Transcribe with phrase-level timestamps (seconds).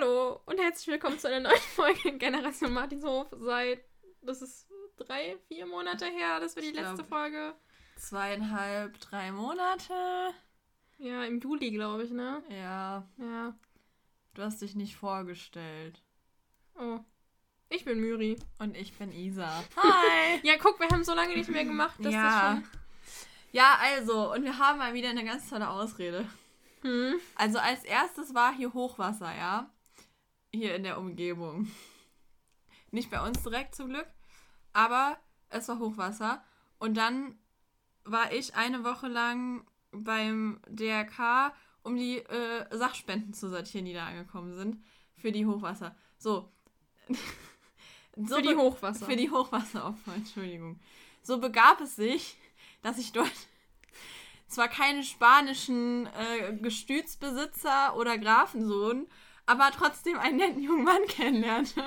[0.00, 3.26] Hallo und herzlich willkommen zu einer neuen Folge Generation Martinshof.
[3.32, 3.84] Seit,
[4.22, 7.54] das ist drei, vier Monate her, das war die Ich letzte glaub- Folge.
[7.96, 9.92] Zweieinhalb, drei Monate.
[10.98, 12.42] Ja, im Juli, glaube ich, ne?
[12.48, 13.54] Ja, Ja.
[14.34, 16.00] du hast dich nicht vorgestellt.
[16.78, 17.00] Oh.
[17.68, 18.38] Ich bin Müri.
[18.58, 19.62] Und ich bin Isa.
[19.76, 20.40] Hi!
[20.42, 22.62] Ja, guck, wir haben so lange nicht mehr gemacht, dass ja.
[23.52, 26.24] Ja, also, und wir haben mal wieder eine ganz tolle Ausrede.
[26.82, 27.10] das schon.
[27.12, 27.20] Hm.
[27.34, 29.68] Also als erstes war hier Hochwasser, ja?
[30.52, 31.70] Hier in der Umgebung.
[32.90, 34.06] Nicht bei uns direkt zum Glück,
[34.72, 36.44] aber es war Hochwasser.
[36.78, 37.38] Und dann
[38.04, 44.06] war ich eine Woche lang beim DRK, um die äh, Sachspenden zu sortieren, die da
[44.06, 44.82] angekommen sind.
[45.16, 45.94] Für die Hochwasser.
[46.18, 46.50] So.
[48.16, 49.06] so Für die Hochwasser.
[49.06, 50.80] Für die Hochwasseropfer, Entschuldigung.
[51.22, 52.36] So begab es sich,
[52.82, 53.32] dass ich dort
[54.48, 59.06] zwar keine spanischen äh, Gestütsbesitzer oder Grafensohn,
[59.46, 61.82] aber trotzdem einen netten jungen Mann kennenlernte.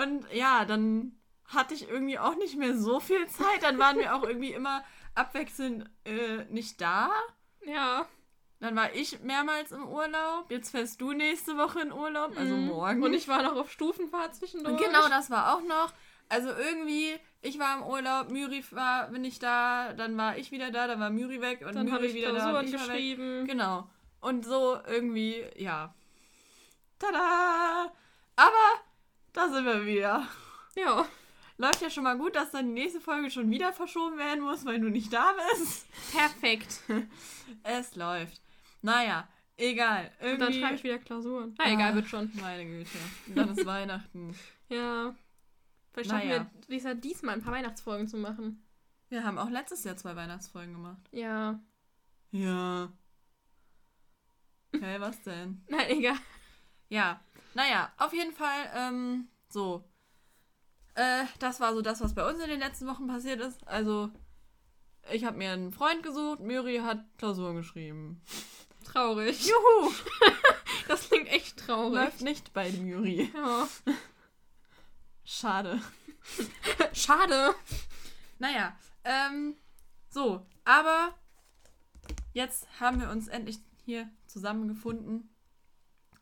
[0.00, 1.12] Und ja, dann
[1.46, 3.62] hatte ich irgendwie auch nicht mehr so viel Zeit.
[3.62, 4.84] Dann waren wir auch irgendwie immer
[5.14, 7.10] abwechselnd äh, nicht da.
[7.64, 8.06] ja.
[8.58, 10.50] Dann war ich mehrmals im Urlaub.
[10.50, 12.68] Jetzt fährst du nächste Woche in Urlaub, also Mhm.
[12.68, 13.02] morgen.
[13.02, 14.78] Und ich war noch auf Stufenfahrt zwischendurch.
[14.82, 15.92] Genau, das war auch noch.
[16.30, 20.86] Also irgendwie, ich war im Urlaub, Müri war nicht da, dann war ich wieder da,
[20.86, 22.88] dann war Müri weg und Dann ich wieder da und ich war weg.
[22.88, 23.44] geschrieben.
[23.46, 23.90] Genau.
[24.26, 25.94] Und so irgendwie, ja.
[26.98, 27.92] Tada!
[28.36, 28.80] Aber
[29.32, 30.26] da sind wir wieder.
[30.74, 31.06] Ja.
[31.58, 34.64] Läuft ja schon mal gut, dass dann die nächste Folge schon wieder verschoben werden muss,
[34.66, 35.86] weil du nicht da bist.
[36.12, 36.80] Perfekt.
[37.62, 38.42] Es läuft.
[38.82, 40.10] Naja, egal.
[40.20, 41.54] Und Irgendwie, dann schreibe ich wieder Klausuren.
[41.58, 41.70] Na, Ah.
[41.72, 42.30] egal, wird schon.
[42.40, 42.98] Meine Güte.
[43.28, 44.36] Dann ist Weihnachten.
[44.68, 45.14] Ja.
[45.92, 46.46] Vielleicht schaffen Naja.
[46.66, 48.62] wir Lisa, diesmal ein paar Weihnachtsfolgen zu machen.
[49.08, 51.08] Wir haben auch letztes Jahr zwei Weihnachtsfolgen gemacht.
[51.12, 51.58] Ja.
[52.32, 52.90] Ja.
[54.80, 55.62] Hey, was denn?
[55.68, 56.16] Na, egal.
[56.88, 57.20] Ja,
[57.54, 59.84] naja, auf jeden Fall, ähm, so.
[60.94, 63.66] Äh, das war so das, was bei uns in den letzten Wochen passiert ist.
[63.66, 64.10] Also,
[65.10, 68.22] ich habe mir einen Freund gesucht, Miri hat Klausuren geschrieben.
[68.84, 69.46] Traurig.
[69.46, 69.92] Juhu!
[70.88, 71.94] Das klingt echt traurig.
[71.94, 73.28] Läuft nicht bei Miri.
[73.34, 73.66] Ja.
[75.24, 75.80] Schade.
[76.92, 77.56] Schade.
[78.38, 79.56] Naja, ähm,
[80.08, 81.12] so, aber
[82.34, 85.30] jetzt haben wir uns endlich hier zusammengefunden,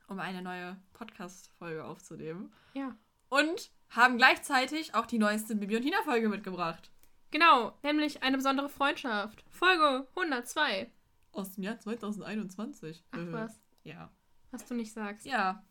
[0.06, 2.52] um eine neue Podcast-Folge aufzunehmen.
[2.74, 2.96] Ja.
[3.28, 6.92] Und haben gleichzeitig auch die neueste Bibi und Tina-Folge mitgebracht.
[7.32, 9.44] Genau, nämlich eine besondere Freundschaft.
[9.50, 10.88] Folge 102.
[11.32, 13.02] Aus dem Jahr 2021.
[13.10, 14.10] Ach Äh, was, Ja.
[14.52, 15.26] was du nicht sagst.
[15.26, 15.64] Ja.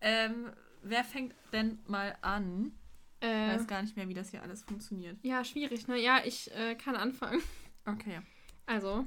[0.00, 0.50] Ähm,
[0.82, 2.72] wer fängt denn mal an?
[3.20, 5.18] Ich Äh, weiß gar nicht mehr, wie das hier alles funktioniert.
[5.22, 5.98] ja, schwierig, ne?
[6.00, 7.42] Ja, ich äh, kann anfangen.
[7.84, 8.22] Okay.
[8.64, 9.04] Also,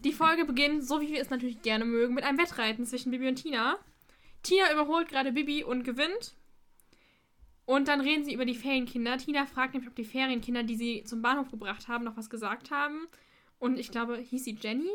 [0.00, 3.28] die Folge beginnt, so wie wir es natürlich gerne mögen, mit einem Wettreiten zwischen Bibi
[3.28, 3.78] und Tina.
[4.42, 6.34] Tina überholt gerade Bibi und gewinnt.
[7.64, 9.18] Und dann reden sie über die Ferienkinder.
[9.18, 12.70] Tina fragt nämlich, ob die Ferienkinder, die sie zum Bahnhof gebracht haben, noch was gesagt
[12.70, 13.06] haben.
[13.58, 14.90] Und ich glaube, hieß sie Jenny?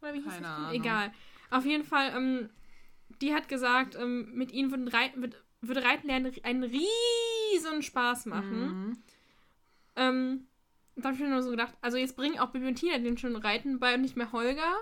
[0.00, 0.52] Oder wie hieß Keine sie?
[0.52, 0.74] Ahnung.
[0.74, 1.12] Egal.
[1.50, 2.48] Auf jeden Fall, ähm,
[3.20, 8.26] die hat gesagt, ähm, mit ihnen würden Rei wird, würde Reiten lernen einen riesen Spaß
[8.26, 8.66] machen.
[8.66, 9.02] Mhm.
[9.96, 10.46] Ähm,
[10.96, 13.18] da habe ich mir nur so gedacht, also jetzt bringen auch Bibi und Tina den
[13.18, 14.76] schon Reiten bei und nicht mehr Holger.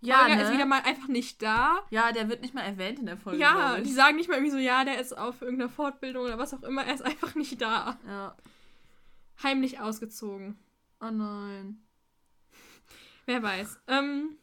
[0.00, 0.42] Ja, Holger ne?
[0.42, 1.84] ist wieder mal einfach nicht da.
[1.90, 3.40] ja, der wird nicht mal erwähnt in der Folge.
[3.40, 6.54] ja, die sagen nicht mal irgendwie so, ja, der ist auf irgendeiner Fortbildung oder was
[6.54, 7.98] auch immer, er ist einfach nicht da.
[8.06, 8.36] Ja.
[9.42, 10.56] Heimlich ausgezogen.
[11.00, 11.82] Oh nein.
[13.26, 13.80] Wer weiß.
[13.88, 14.36] Ähm,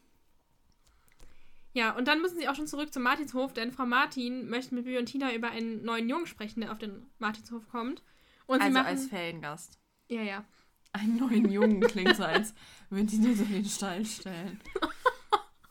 [1.72, 4.85] ja, und dann müssen sie auch schon zurück zum Martinshof, denn Frau Martin möchte mit
[4.85, 8.03] Bibi und Tina über einen neuen Jungen sprechen, der auf den Martinshof kommt.
[8.45, 9.79] Und sie also machen, als Feriengast.
[10.09, 10.45] Ja, ja.
[10.93, 12.53] Einen neuen Jungen klingt so, als
[12.89, 14.59] würden die nur so in den Stall stellen.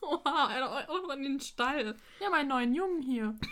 [0.00, 1.94] Oha, auch noch in den Stall.
[2.20, 3.34] Ja, meinen neuen Jungen hier.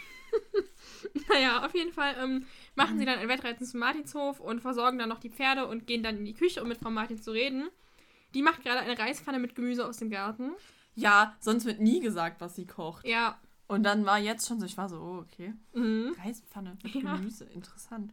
[1.28, 5.08] Naja, auf jeden Fall ähm, machen sie dann ein Wettreiten zum Martinshof und versorgen dann
[5.08, 7.68] noch die Pferde und gehen dann in die Küche, um mit Frau Martin zu reden.
[8.34, 10.52] Die macht gerade eine Reispfanne mit Gemüse aus dem Garten.
[10.94, 13.06] Ja, sonst wird nie gesagt, was sie kocht.
[13.06, 13.38] Ja.
[13.66, 15.54] Und dann war jetzt schon so, ich war so, oh, okay.
[15.72, 16.14] Mhm.
[16.22, 17.16] Reispfanne mit Ja.
[17.16, 18.12] Gemüse, interessant.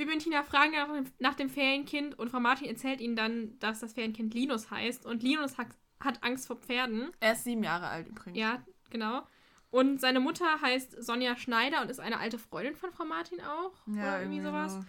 [0.00, 3.58] Bibi und Tina fragen nach dem, nach dem Ferienkind und Frau Martin erzählt ihnen dann,
[3.58, 5.04] dass das Ferienkind Linus heißt.
[5.04, 5.68] Und Linus hat,
[6.02, 7.10] hat Angst vor Pferden.
[7.20, 8.38] Er ist sieben Jahre alt übrigens.
[8.38, 9.22] Ja, genau.
[9.70, 13.72] Und seine Mutter heißt Sonja Schneider und ist eine alte Freundin von Frau Martin auch.
[13.86, 14.72] oder irgendwie sowas.
[14.72, 14.80] so.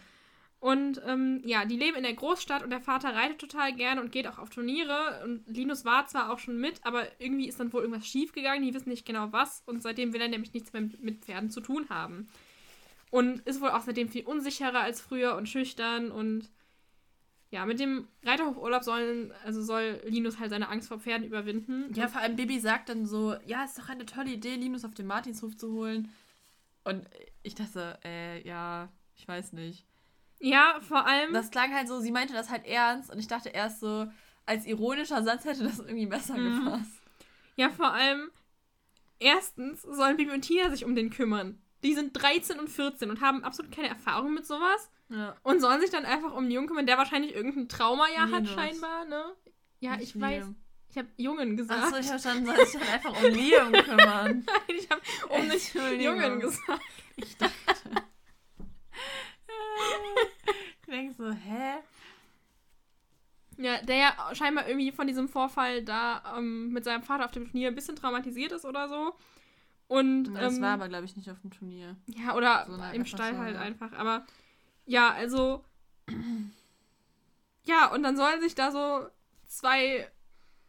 [0.61, 4.11] Und ähm, ja, die leben in der Großstadt und der Vater reitet total gerne und
[4.11, 5.21] geht auch auf Turniere.
[5.25, 8.63] Und Linus war zwar auch schon mit, aber irgendwie ist dann wohl irgendwas schiefgegangen.
[8.63, 9.61] Die wissen nicht genau was.
[9.65, 12.29] Und seitdem will er nämlich nichts mehr mit Pferden zu tun haben.
[13.11, 16.11] Und ist wohl auch seitdem viel unsicherer als früher und schüchtern.
[16.11, 16.49] Und
[17.51, 21.93] ja, mit dem Reiterhofurlaub sollen, also soll Linus halt seine Angst vor Pferden überwinden.
[21.93, 24.93] Ja, vor allem Bibi sagt dann so, ja, ist doch eine tolle Idee, Linus auf
[24.95, 26.09] den Martinshof zu holen.
[26.85, 27.05] Und
[27.43, 29.85] ich dachte, äh, ja, ich weiß nicht.
[30.39, 31.33] Ja, vor allem.
[31.33, 34.07] Das klang halt so, sie meinte das halt ernst und ich dachte erst so,
[34.45, 36.63] als ironischer Satz hätte das irgendwie besser Mhm.
[36.65, 37.01] gepasst.
[37.57, 38.31] Ja, vor allem,
[39.19, 41.61] erstens sollen Bibi und Tina sich um den kümmern.
[41.83, 44.89] Die sind 13 und 14 und haben absolut keine Erfahrung mit sowas.
[45.09, 45.35] Ja.
[45.43, 48.47] Und sollen sich dann einfach um den Jungen kümmern, der wahrscheinlich irgendein Trauma ja hat,
[48.47, 49.23] scheinbar, ne?
[49.79, 50.43] Ja, ich, Nicht weiß.
[50.43, 50.55] Liam.
[50.89, 51.83] Ich habe Jungen gesagt.
[51.83, 54.45] Achso, ich verstanden, soll sich dann einfach um Liam kümmern.
[54.45, 56.21] Nein, ich habe um Entschuldigung.
[56.21, 56.81] Jungen gesagt.
[57.15, 57.53] Ich dachte.
[60.81, 61.75] ich denke so, hä?
[63.57, 67.49] Ja, der ja scheinbar irgendwie von diesem Vorfall da ähm, mit seinem Vater auf dem
[67.49, 69.13] Turnier ein bisschen traumatisiert ist oder so.
[69.91, 71.97] Und Das ähm, war aber, glaube ich, nicht auf dem Turnier.
[72.05, 73.91] ja, oder so im Stall halt einfach.
[73.91, 74.25] Aber
[74.85, 75.65] ja, also
[77.65, 79.05] ja, und dann sollen sich da so
[79.47, 80.09] zwei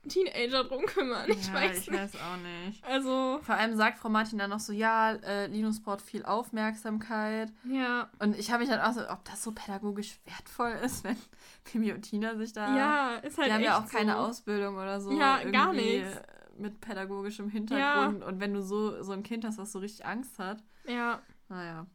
[0.08, 1.30] Teenager drum kümmern.
[1.30, 2.00] Ich ja, weiß ich nicht.
[2.00, 2.84] weiß auch nicht.
[2.84, 7.52] Also, Vor allem sagt Frau Martin dann noch so, ja, äh, Linus braucht viel Aufmerksamkeit.
[7.62, 8.10] ja.
[8.18, 11.16] Und ich habe mich dann auch so, ob das so pädagogisch wertvoll ist, wenn
[11.64, 12.76] Pimi und Tina sich da...
[12.76, 14.18] Ja, ist halt die haben ja auch keine so.
[14.18, 15.12] Ausbildung oder so.
[15.12, 16.20] Ja, gar nichts.
[16.58, 18.22] Mit pädagogischem Hintergrund.
[18.22, 20.62] Und wenn du so, so ein Kind hast, das so richtig Angst hat.
[20.86, 21.22] Ja.
[21.48, 21.86] Naja.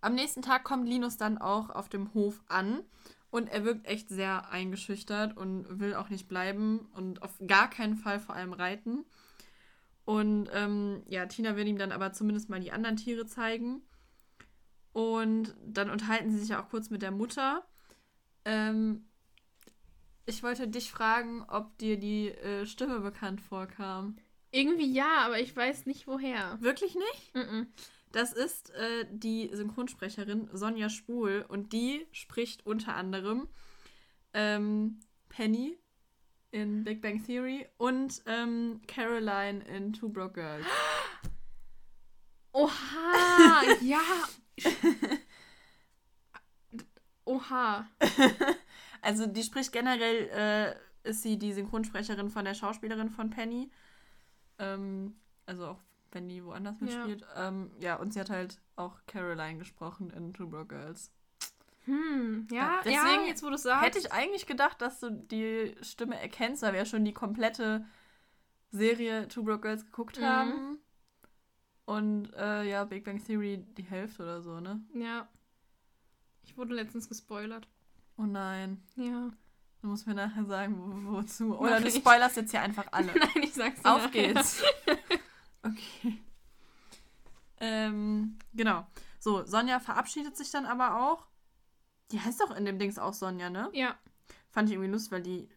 [0.00, 2.80] Am nächsten Tag kommt Linus dann auch auf dem Hof an.
[3.30, 7.96] Und er wirkt echt sehr eingeschüchtert und will auch nicht bleiben und auf gar keinen
[7.96, 9.04] Fall vor allem reiten.
[10.04, 13.82] Und ähm, ja, Tina will ihm dann aber zumindest mal die anderen Tiere zeigen.
[14.92, 17.66] Und dann unterhalten sie sich ja auch kurz mit der Mutter.
[18.44, 19.04] Ähm,
[20.26, 24.16] ich wollte dich fragen, ob dir die äh, Stimme bekannt vorkam.
[24.50, 26.60] Irgendwie ja, aber ich weiß nicht woher.
[26.60, 27.34] Wirklich nicht?
[27.34, 27.68] Mhm.
[28.12, 33.48] Das ist äh, die Synchronsprecherin Sonja Spul und die spricht unter anderem
[34.32, 35.78] ähm, Penny
[36.50, 40.66] in Big Bang Theory und ähm, Caroline in Two Broke Girls.
[42.52, 44.00] Oha, ja.
[47.26, 47.86] Oha.
[49.06, 50.28] Also die spricht generell,
[51.04, 53.70] äh, ist sie die Synchronsprecherin von der Schauspielerin von Penny.
[54.58, 55.14] Ähm,
[55.46, 55.80] also auch
[56.12, 57.20] wenn die woanders mitspielt.
[57.20, 57.48] Ja.
[57.48, 61.12] Ähm, ja, und sie hat halt auch Caroline gesprochen in Two Broke Girls.
[61.84, 63.86] Hm, ja, Ja, ja, deswegen jetzt wo du es sagst.
[63.86, 67.84] Hätte ich eigentlich gedacht, dass du die Stimme erkennst, weil wir ja schon die komplette
[68.72, 70.24] Serie Two Broke Girls geguckt Mhm.
[70.24, 70.78] haben.
[71.84, 74.80] Und äh, ja, Big Bang Theory die Hälfte oder so, ne?
[74.94, 75.28] Ja.
[76.42, 77.68] Ich wurde letztens gespoilert.
[78.16, 78.82] Oh nein.
[78.96, 79.30] Ja.
[79.82, 81.44] Du musst mir nachher sagen, wo, wozu.
[81.48, 81.94] Mach Oder du ich.
[81.94, 83.12] spoilerst jetzt hier einfach alle.
[83.18, 84.32] Nein, ich sag's dir Auf nachher.
[84.34, 84.62] geht's.
[85.62, 86.18] Okay.
[87.58, 88.86] Ähm, genau.
[89.18, 91.26] So, Sonja verabschiedet sich dann aber auch.
[92.12, 93.68] Die heißt doch in dem Dings auch Sonja, ne?
[93.72, 93.96] Ja.
[94.50, 95.48] Fand ich irgendwie lustig, weil die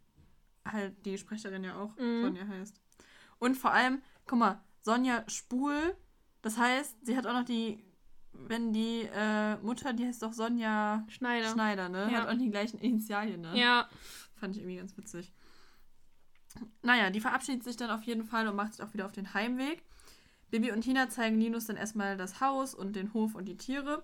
[0.65, 2.23] halt die Sprecherin ja auch Mhm.
[2.23, 2.81] Sonja heißt.
[3.37, 5.95] Und vor allem, guck mal, Sonja Spul,
[6.41, 7.83] das heißt, sie hat auch noch die,
[8.33, 11.51] wenn die äh, Mutter, die heißt doch Sonja Schneider.
[11.51, 12.09] Schneider, ne?
[12.11, 12.21] Ja.
[12.21, 13.57] Hat auch die gleichen Initialien, ne?
[13.59, 13.89] Ja.
[14.35, 15.31] Fand ich irgendwie ganz witzig.
[16.81, 19.33] Naja, die verabschiedet sich dann auf jeden Fall und macht sich auch wieder auf den
[19.33, 19.83] Heimweg.
[20.49, 24.03] Bibi und Tina zeigen Linus dann erstmal das Haus und den Hof und die Tiere.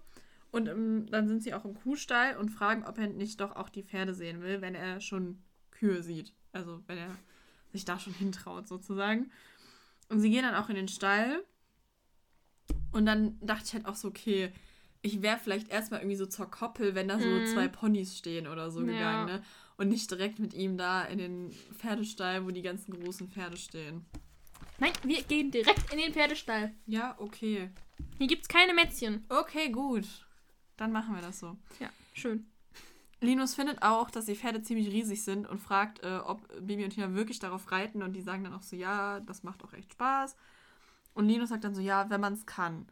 [0.51, 3.69] Und ähm, dann sind sie auch im Kuhstall und fragen, ob er nicht doch auch
[3.69, 6.33] die Pferde sehen will, wenn er schon Kühe sieht.
[6.51, 7.09] Also wenn er
[7.71, 9.31] sich da schon hintraut, sozusagen.
[10.09, 11.43] Und sie gehen dann auch in den Stall.
[12.95, 14.53] Und dann dachte ich halt auch so, okay,
[15.01, 17.45] ich wäre vielleicht erstmal irgendwie so zur Koppel, wenn da so Mhm.
[17.45, 18.85] zwei Ponys stehen oder so Ja.
[18.85, 19.43] gegangen, ne?
[19.75, 24.05] Und nicht direkt mit ihm da in den Pferdestall, wo die ganzen großen Pferde stehen.
[24.79, 26.71] Nein, wir gehen direkt in den Pferdestall.
[26.85, 27.69] Ja, okay.
[28.17, 29.25] Hier gibt's keine Mätzchen.
[29.27, 30.05] Okay, gut.
[30.77, 31.57] Dann machen wir das so.
[31.81, 32.45] Ja, schön.
[33.19, 36.91] Linus findet auch, dass die Pferde ziemlich riesig sind und fragt, äh, ob Bibi und
[36.91, 38.01] Tina wirklich darauf reiten.
[38.03, 40.37] Und die sagen dann auch so, ja, das macht auch echt Spaß.
[41.15, 42.85] Und Linus sagt dann so, ja, wenn man es kann.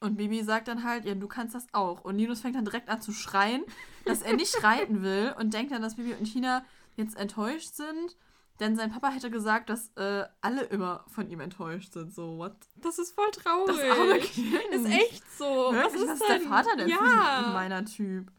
[0.00, 2.04] Und Bibi sagt dann halt, ja, du kannst das auch.
[2.04, 3.64] Und Linus fängt dann direkt an zu schreien,
[4.04, 6.62] dass er nicht reiten will und denkt dann, dass Bibi und Tina
[6.96, 8.16] jetzt enttäuscht sind.
[8.60, 12.14] Denn sein Papa hätte gesagt, dass äh, alle immer von ihm enttäuscht sind.
[12.14, 12.54] So, what?
[12.76, 13.76] Das ist voll traurig.
[13.76, 14.64] Das arme Kind.
[14.70, 15.72] Ist echt so.
[15.72, 15.84] Wirklich?
[15.84, 16.40] Was ist, Was ist denn?
[16.40, 17.44] der Vater denn für ja.
[17.46, 18.30] ein meiner Typ?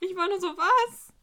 [0.00, 1.13] Ich war nur so, was?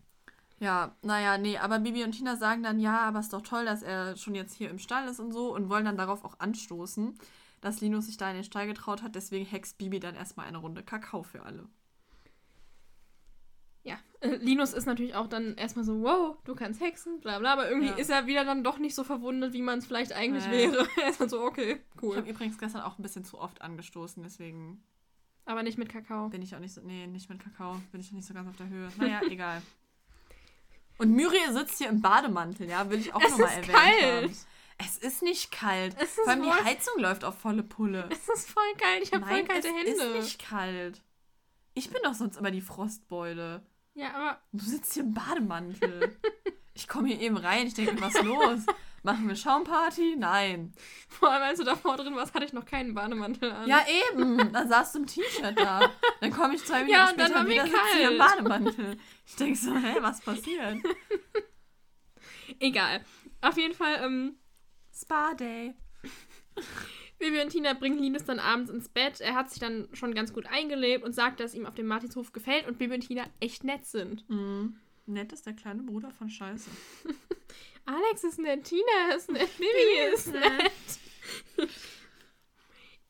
[0.62, 3.82] Ja, naja, nee, aber Bibi und Tina sagen dann, ja, aber ist doch toll, dass
[3.82, 7.18] er schon jetzt hier im Stall ist und so und wollen dann darauf auch anstoßen,
[7.62, 9.16] dass Linus sich da in den Stall getraut hat.
[9.16, 11.68] Deswegen hext Bibi dann erstmal eine Runde Kakao für alle.
[13.84, 17.54] Ja, äh, Linus ist natürlich auch dann erstmal so, wow, du kannst hexen, bla bla,
[17.54, 17.96] aber irgendwie Ja.
[17.96, 20.72] ist er wieder dann doch nicht so verwundet, wie man es vielleicht eigentlich Nee.
[20.72, 20.88] wäre.
[21.02, 22.18] er ist dann so, okay, Ich cool.
[22.18, 24.84] habe übrigens gestern auch ein bisschen zu oft angestoßen, deswegen
[25.46, 26.30] Aber nicht mit Kakao.
[26.30, 28.58] bin ich auch nicht so, nee, nicht mit Kakao, bin ich nicht so ganz auf
[28.58, 28.90] der Höhe.
[29.00, 29.64] Naja, egal.
[31.02, 33.74] Und Muriel sitzt hier im Bademantel, ja, will ich auch Es nochmal ist erwähnen.
[33.76, 34.24] kalt.
[34.24, 34.38] Haben.
[34.78, 35.96] Es ist nicht kalt.
[35.98, 38.08] Es ist Vor allem die Heizung läuft auf volle Pulle.
[38.12, 39.04] Es ist voll kalt.
[39.04, 39.92] Ich habe voll kalte es Hände.
[39.92, 41.02] ist nicht kalt.
[41.74, 43.64] Ich bin doch sonst immer die Frostbeule.
[43.94, 46.18] Ja, aber Du sitzt hier im Bademantel.
[46.74, 48.60] ich komme hier eben rein, ich denke, was ist los?
[49.04, 50.16] Machen wir Schaumparty?
[50.18, 50.74] Nein.
[51.10, 53.68] vor allem, als du davor drin warst, hatte ich noch keinen Bademantel an.
[53.68, 54.54] Ja, eben.
[54.54, 55.90] Dann saß du im T-Shirt da.
[56.20, 58.18] Dann komme ich zwei Minuten Ja, und dann später war mir wieder, sitze hier im
[58.20, 58.38] kalt.
[58.38, 58.98] Bademantel.
[59.32, 60.80] Ich denke so, hä, was passiert?
[62.60, 63.02] Egal.
[63.40, 64.36] Auf jeden Fall, ähm,
[64.94, 65.74] Spa-Day.
[67.18, 69.22] Bibi und Tina bringen Linus dann abends ins Bett.
[69.22, 72.34] Er hat sich dann schon ganz gut eingelebt und sagt, dass ihm auf dem Martinshof
[72.34, 74.30] gefällt und Bibi und Tina echt nett sind.
[74.30, 74.76] Mhm.
[75.06, 76.70] Nett ist der kleine Bruder von Scheiße.
[77.86, 81.70] Alex ist nett, Tina ist nett, Bibi ist nett.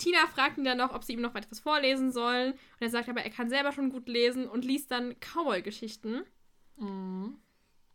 [0.01, 2.53] Tina fragt ihn dann noch, ob sie ihm noch etwas vorlesen sollen.
[2.53, 6.24] Und er sagt aber, er kann selber schon gut lesen und liest dann Cowboy-Geschichten.
[6.77, 7.38] Mhm.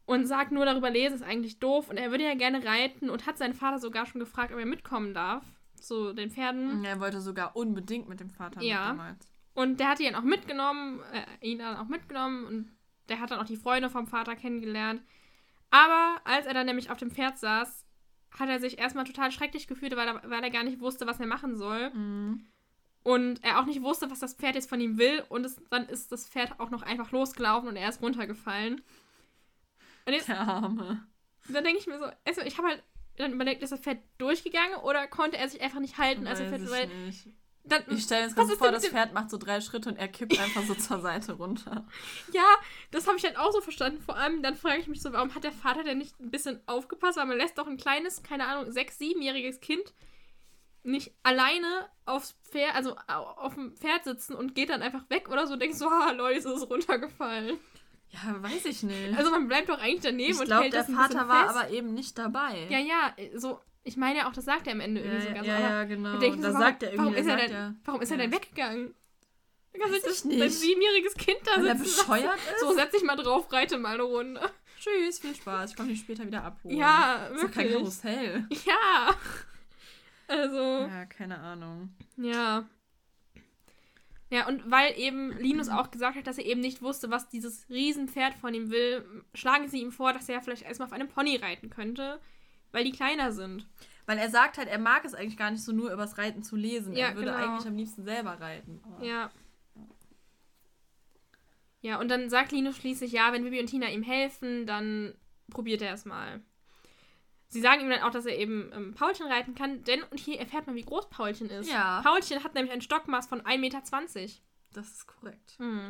[0.05, 1.91] Und sagt nur, darüber lesen ist eigentlich doof.
[1.91, 4.67] Und er würde ja gerne reiten und hat seinen Vater sogar schon gefragt, ob er
[4.67, 5.45] mitkommen darf.
[5.75, 6.85] Zu den Pferden.
[6.85, 8.89] Er wollte sogar unbedingt mit dem Vater Ja.
[8.89, 9.29] damals.
[9.55, 12.73] Und der hat ihn auch mitgenommen, äh, ihn dann auch mitgenommen und
[13.09, 15.03] der hat dann auch die Freunde vom Vater kennengelernt.
[15.71, 17.86] Aber als er dann nämlich auf dem Pferd saß,
[18.39, 21.21] hat er sich erstmal total schrecklich gefühlt, weil er, weil er gar nicht wusste, was
[21.21, 21.91] er machen soll.
[21.91, 22.47] Mhm.
[23.03, 25.25] Und er auch nicht wusste, was das Pferd jetzt von ihm will.
[25.29, 28.83] Und es, dann ist das Pferd auch noch einfach losgelaufen und er ist runtergefallen.
[30.07, 31.07] Und jetzt, Der Arme.
[31.49, 32.83] dann denke ich mir so, also ich habe halt
[33.17, 36.27] dann überlegt, ist das Pferd durchgegangen oder konnte er sich einfach nicht halten?
[36.27, 37.29] Also Weiß Pferd, ich weil nicht.
[37.69, 40.09] Dann, Ich stelle mir jetzt gerade vor, das Pferd macht so drei Schritte und er
[40.09, 41.87] kippt einfach so zur Seite runter.
[42.33, 42.45] Ja,
[42.91, 44.01] das habe ich halt auch so verstanden.
[44.01, 46.61] Vor allem, dann frage ich mich so, warum hat der Vater denn nicht ein bisschen
[46.67, 47.19] aufgepasst?
[47.19, 49.93] Weil man lässt doch ein kleines, keine Ahnung, sechs-, siebenjähriges Kind
[50.83, 55.29] nicht alleine aufs Pferd, also au- auf dem Pferd sitzen und geht dann einfach weg
[55.29, 55.57] oder so.
[55.57, 57.59] Denkst so, ah, Leute, es ist runtergefallen.
[58.11, 59.19] Ja, weiß ich nicht.
[59.19, 61.57] Also man bleibt doch eigentlich daneben ich und glaube, hält der das Vater war fest.
[61.59, 62.69] aber eben nicht dabei.
[62.71, 65.45] Ja, ja, so, ich meine ja auch, das sagt er am Ende irgendwie ja, ja,
[65.45, 65.51] so.
[65.51, 66.19] aber ja, genau.
[66.19, 68.23] da so, warum, sagt er irgendwie, warum ist er denn, ja, warum ist er ja.
[68.25, 68.95] denn weggegangen?
[69.73, 70.53] Da kann sich das nicht.
[70.53, 72.61] siebenjähriges Kind da Weil er sitzen bescheuert ist?
[72.61, 74.41] So, setz dich mal drauf, reite mal eine Runde.
[74.81, 75.71] Tschüss, viel Spaß.
[75.71, 76.77] Ich komme dich später wieder abholen.
[76.77, 77.79] Ja, ist doch kein wirklich.
[77.79, 78.47] Karussell.
[78.67, 79.15] Ja.
[80.29, 81.91] Also, Ja, keine Ahnung.
[82.17, 82.69] ja.
[84.29, 87.71] Ja, und weil eben Linus auch gesagt hat, dass er eben nicht wusste, was dieses
[87.71, 91.37] Riesenpferd von ihm will, schlagen sie ihm vor, dass er vielleicht erstmal auf einem Pony
[91.37, 92.19] reiten könnte,
[92.73, 93.67] weil die kleiner sind.
[94.07, 96.55] Weil er sagt halt, er mag es eigentlich gar nicht so nur übers Reiten zu
[96.57, 96.95] lesen.
[96.95, 97.43] Ja, er würde genau.
[97.55, 98.81] eigentlich am liebsten selber reiten.
[98.85, 99.31] Aber- Ja.
[101.83, 105.15] Ja, und dann sagt Linus schließlich, ja, wenn Bibi und Tina ihm helfen, dann
[105.51, 106.41] probiert er es mal.
[107.49, 110.41] Sie sagen ihm dann auch, dass er eben ähm, Paulchen reiten kann, denn, und hier
[110.41, 111.71] erfährt man, wie groß Paulchen ist.
[111.71, 112.01] Ja.
[112.03, 113.83] Paulchen hat nämlich ein Stockmaß von 1,20 Meter.
[114.73, 115.55] Das ist korrekt.
[115.59, 115.87] Mhm.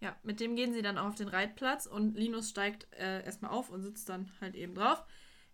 [0.00, 3.70] Ja, mit dem gehen sie dann auf den Reitplatz und Linus steigt äh, erstmal auf
[3.70, 5.02] und sitzt dann halt eben drauf.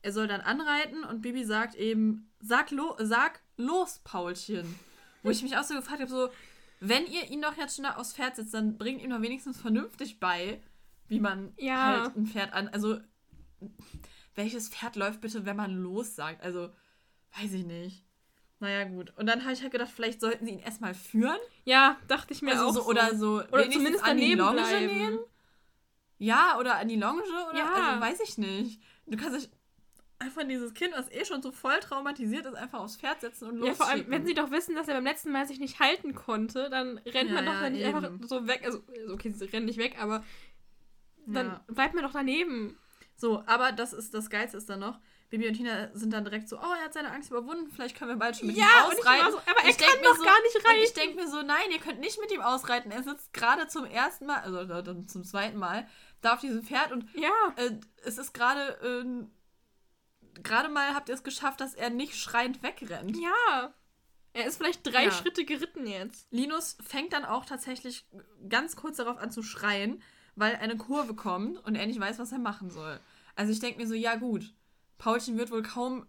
[0.02, 4.74] Er soll dann anreiten und Bibi sagt eben, sag, lo sag los, Paulchen.
[5.22, 6.28] Wo ich mich auch so gefragt habe, so,
[6.80, 9.60] wenn ihr ihn doch jetzt schon da aufs Pferd sitzt, dann bringt ihm doch wenigstens
[9.60, 10.60] vernünftig bei,
[11.06, 12.02] wie man Ja.
[12.02, 12.66] halt ein Pferd an.
[12.68, 12.98] Also,
[14.34, 16.42] welches Pferd läuft bitte, wenn man los sagt?
[16.42, 16.70] Also,
[17.40, 18.04] weiß ich nicht.
[18.62, 19.12] Naja, gut.
[19.16, 21.36] Und dann habe ich halt gedacht, vielleicht sollten sie ihn erstmal führen.
[21.64, 22.72] Ja, dachte ich mir Also auch.
[22.74, 24.86] so, oder so Oder zumindest an die Longe bleiben.
[24.86, 25.18] nehmen.
[26.18, 27.72] Ja, oder an die Longe oder Ja.
[27.74, 28.80] also weiß ich nicht.
[29.06, 29.50] Du kannst dich
[30.20, 33.54] einfach dieses Kind, was eh schon so voll traumatisiert ist, einfach aufs Pferd setzen und
[33.56, 33.76] Ja, losschicken.
[33.78, 36.70] vor allem, wenn sie doch wissen, dass er beim letzten Mal sich nicht halten konnte,
[36.70, 37.96] dann rennt Ja, man doch ja, dann nicht eben.
[37.96, 38.62] einfach so weg.
[38.64, 40.22] Also, okay, sie rennen nicht weg, aber
[41.26, 41.64] dann Ja.
[41.66, 42.78] bleibt man doch daneben.
[43.16, 45.00] So, aber das ist das Geilste ist dann noch.
[45.32, 48.10] Bibi und Tina sind dann direkt so, oh, er hat seine Angst überwunden, vielleicht können
[48.10, 49.32] wir bald schon mit ihm Ja, ich ausreiten.
[49.32, 50.82] so, aber er Ich kann doch so- gar nicht Und reiten.
[50.84, 52.92] ich denke mir so, nein, ihr könnt nicht mit ihm ausreiten.
[52.92, 55.88] Er sitzt gerade zum ersten Mal, also äh, dann zum zweiten Mal,
[56.20, 57.70] da auf diesem Pferd und Ja, äh,
[58.04, 59.30] es ist gerade, ähm,
[60.42, 63.16] gerade mal habt ihr es geschafft, dass er nicht schreiend wegrennt.
[63.16, 63.74] ja.
[64.34, 65.10] Er ist vielleicht drei Ja.
[65.10, 66.26] Schritte geritten jetzt.
[66.30, 68.06] Linus fängt dann auch tatsächlich
[68.48, 70.02] ganz kurz darauf an zu schreien,
[70.36, 72.98] weil eine Kurve kommt und er nicht weiß, was er machen soll.
[73.36, 74.54] Also ich denke mir so, ja gut,
[74.98, 76.06] Paulchen wird wohl kaum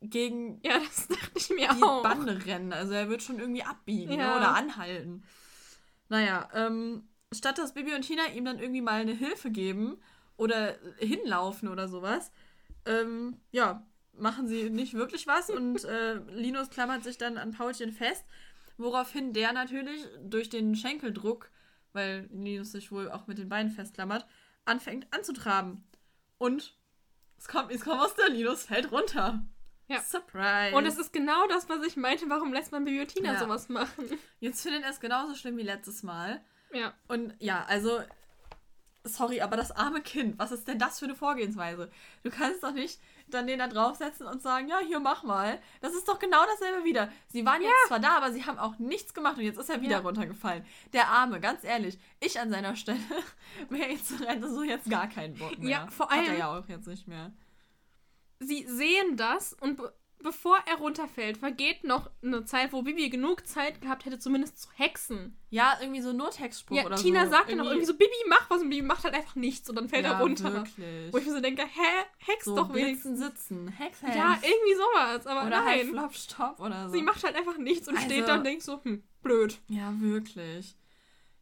[0.00, 2.02] gegen Ja, das dachte ich mir die auch.
[2.02, 2.72] Bande rennen.
[2.72, 4.30] Also er wird schon irgendwie abbiegen Ja.
[4.32, 5.24] ne, oder anhalten.
[6.08, 9.98] Naja, ähm, statt dass Bibi und Tina ihm dann irgendwie mal eine Hilfe geben
[10.36, 12.30] oder hinlaufen oder sowas,
[12.84, 17.92] ähm, ja, machen sie nicht wirklich was und äh, Linus klammert sich dann an Paulchen
[17.92, 18.24] fest,
[18.76, 21.50] woraufhin der natürlich durch den Schenkeldruck,
[21.92, 24.26] weil Linus sich wohl auch mit den Beinen festklammert,
[24.64, 25.84] anfängt anzutraben.
[26.38, 26.76] Und
[27.38, 29.44] es kommt, es kommt aus der Linus fällt runter.
[29.88, 30.00] Ja.
[30.00, 30.74] Surprise.
[30.76, 32.28] Und es ist genau das, was ich meinte.
[32.28, 33.38] Warum lässt man Tina Ja.
[33.38, 34.04] sowas machen?
[34.40, 36.40] Jetzt findet er es genauso schlimm wie letztes Mal.
[36.72, 36.92] Ja.
[37.06, 38.00] Und ja, also
[39.06, 41.90] sorry, aber das arme Kind, was ist denn das für eine Vorgehensweise?
[42.22, 45.60] Du kannst doch nicht dann den da draufsetzen und sagen, ja, hier mach mal.
[45.80, 47.10] Das ist doch genau dasselbe wieder.
[47.28, 49.80] Sie waren jetzt zwar da, aber sie haben auch nichts gemacht und jetzt ist er
[49.80, 49.98] wieder Ja.
[50.00, 50.64] runtergefallen.
[50.92, 53.00] Der Arme, ganz ehrlich, ich an seiner Stelle
[53.68, 55.68] wäre jetzt so jetzt gar keinen Bock mehr.
[55.70, 57.32] Ja, vor Hat er allem- ja auch jetzt nicht mehr.
[58.38, 59.80] Sie sehen das und
[60.22, 64.68] bevor er runterfällt, vergeht noch eine Zeit, wo Bibi genug Zeit gehabt hätte, zumindest zu
[64.76, 65.36] hexen.
[65.50, 67.30] Ja, irgendwie so ein Nottextspruch Ja, oder Tina so.
[67.32, 69.76] sagt dann noch irgendwie so, Bibi, mach was und Bibi macht halt einfach nichts und
[69.76, 70.52] dann fällt ja, er runter.
[70.52, 71.12] Wirklich.
[71.12, 73.18] Wo ich mir so denke, hä, hex so doch wenigstens.
[73.20, 74.08] sitzen, Hexen.
[74.08, 75.90] Ja, irgendwie sowas, aber oder halt nein.
[75.92, 76.94] Flop, Stopp oder so.
[76.94, 79.58] Sie macht halt einfach nichts und Also- steht da und denkt so, hm, blöd.
[79.68, 80.76] Ja, wirklich.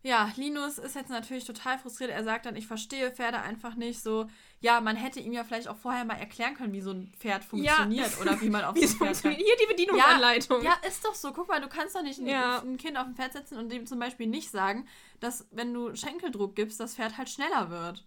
[0.07, 2.11] Ja, Linus ist jetzt natürlich total frustriert.
[2.11, 4.27] Er sagt dann, ich verstehe Pferde einfach nicht so.
[4.61, 7.43] Ja, man hätte ihm ja vielleicht auch vorher mal erklären können, wie so ein Pferd
[7.43, 9.41] funktioniert oder wie man auf Wie so ein Pferd funktioniert.
[9.43, 10.63] Hier die Bedienungsanleitung.
[10.63, 11.33] Ja, ist doch so.
[11.33, 12.59] Guck mal, du kannst doch nicht ein, Ja.
[12.61, 14.87] ein Kind auf ein Pferd setzen und dem zum Beispiel nicht sagen,
[15.21, 18.07] dass wenn du Schenkeldruck gibst, das Pferd halt schneller wird.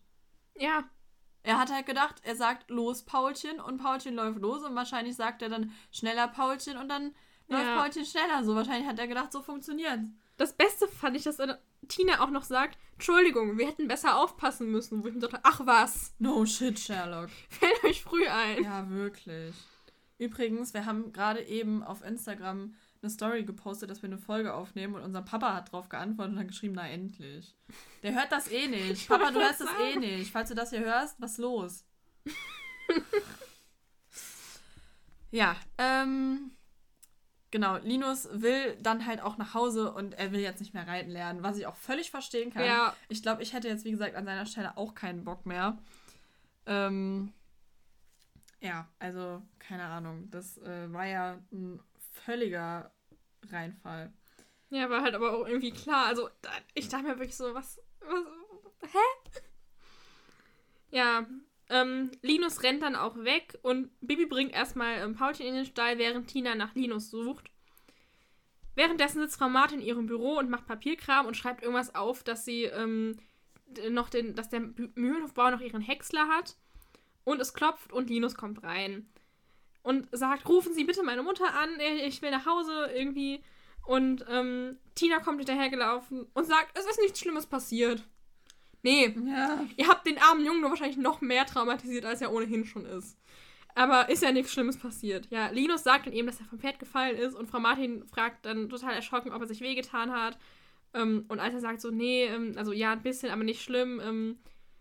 [0.55, 0.83] ja.
[1.43, 5.41] Er hat halt gedacht, er sagt los Paulchen und Paulchen läuft los und wahrscheinlich sagt
[5.41, 7.15] er dann schneller Paulchen und dann
[7.47, 7.77] läuft Ja.
[7.79, 8.43] Paulchen schneller.
[8.43, 9.99] So wahrscheinlich hat er gedacht, so funktioniert.
[10.37, 11.37] Das Beste fand ich, dass
[11.87, 15.03] Tina auch noch sagt, Entschuldigung, wir hätten besser aufpassen müssen.
[15.03, 17.29] Wo ich mir dachte, ach was, No shit, Sherlock.
[17.49, 18.63] fällt euch früh ein.
[18.63, 19.55] Ja, wirklich.
[20.19, 24.95] Übrigens, wir haben gerade eben auf Instagram eine Story gepostet, dass wir eine Folge aufnehmen
[24.95, 27.55] und unser Papa hat drauf geantwortet und hat geschrieben, na endlich.
[28.03, 29.07] Der hört das eh nicht.
[29.07, 30.31] Papa, du hörst das eh nicht.
[30.31, 31.85] Falls du das hier hörst, was los?
[35.31, 36.51] ja, ähm,
[37.51, 41.09] genau, Linus will dann halt auch nach Hause und er will jetzt nicht mehr reiten
[41.09, 42.65] lernen, was ich auch völlig verstehen kann.
[42.65, 42.95] Ja.
[43.09, 45.77] Ich glaube, ich hätte jetzt, wie gesagt, an seiner Stelle auch keinen Bock mehr.
[46.65, 47.33] Ähm,
[48.59, 50.29] ja, also, keine Ahnung.
[50.31, 51.79] Das äh, war ja ein
[52.11, 52.91] völliger
[53.49, 54.11] Reinfall.
[54.69, 56.07] Ja, war halt aber auch irgendwie klar.
[56.07, 56.29] Also,
[56.73, 59.39] ich dachte mir wirklich so, was, was hä?
[60.89, 61.25] Ja,
[61.69, 65.97] ähm, Linus rennt dann auch weg und Bibi bringt erstmal ähm, Paulchen in den Stall,
[65.97, 67.49] während Tina nach Linus sucht.
[68.75, 72.45] Währenddessen sitzt Frau Martin in ihrem Büro und macht Papierkram und schreibt irgendwas auf, dass
[72.45, 73.17] sie ähm,
[73.89, 74.61] noch den, dass der
[74.95, 76.55] Mühlenhofbauer noch ihren Häcksler hat.
[77.23, 79.09] Und es klopft und Linus kommt rein.
[79.81, 81.69] Und sagt, rufen Sie bitte meine Mutter an,
[82.05, 83.43] ich will nach Hause irgendwie.
[83.85, 88.03] Und ähm, Tina kommt hinterhergelaufen und sagt, es ist nichts Schlimmes passiert.
[88.87, 89.65] Nee, Ja.
[89.75, 93.17] ihr habt den armen Jungen nur wahrscheinlich noch mehr traumatisiert, als er ohnehin schon ist.
[93.75, 95.27] Aber ist ja nichts Schlimmes passiert.
[95.29, 98.45] Ja, Linus sagt dann eben, dass er vom Pferd gefallen ist und Frau Martin fragt
[98.45, 100.37] dann total erschrocken, ob er sich wehgetan hat.
[100.93, 104.01] Ähm, und als er sagt so, nee, ähm, also ja, ein bisschen, aber nicht schlimm,
[104.03, 104.37] ähm,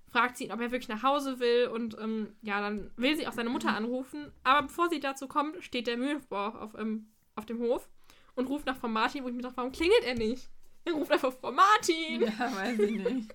[0.08, 3.26] fragt sie ihn, ob er wirklich nach Hause will und ähm, ja, dann will sie
[3.26, 4.32] auch seine Mutter anrufen.
[4.44, 7.88] Aber bevor sie dazu kommt, steht der Mühlenbauer auf, ähm, auf dem Hof
[8.34, 10.48] und ruft nach Frau Martin, wo ich mir dachte, warum klingelt er nicht?
[10.86, 12.22] Er ruft einfach Frau Martin.
[12.22, 13.34] Ja, weiß ich nicht.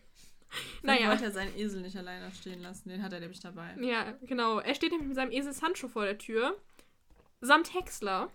[0.84, 1.10] Naja.
[1.10, 2.90] Wollte er seinen Esel nicht alleine stehen lassen.
[2.90, 3.76] Den hat er nämlich dabei.
[3.80, 4.60] Ja, genau.
[4.60, 6.58] Er steht nämlich mit seinem Esel Sancho vor der Tür.
[7.40, 8.30] Samt Häcksler.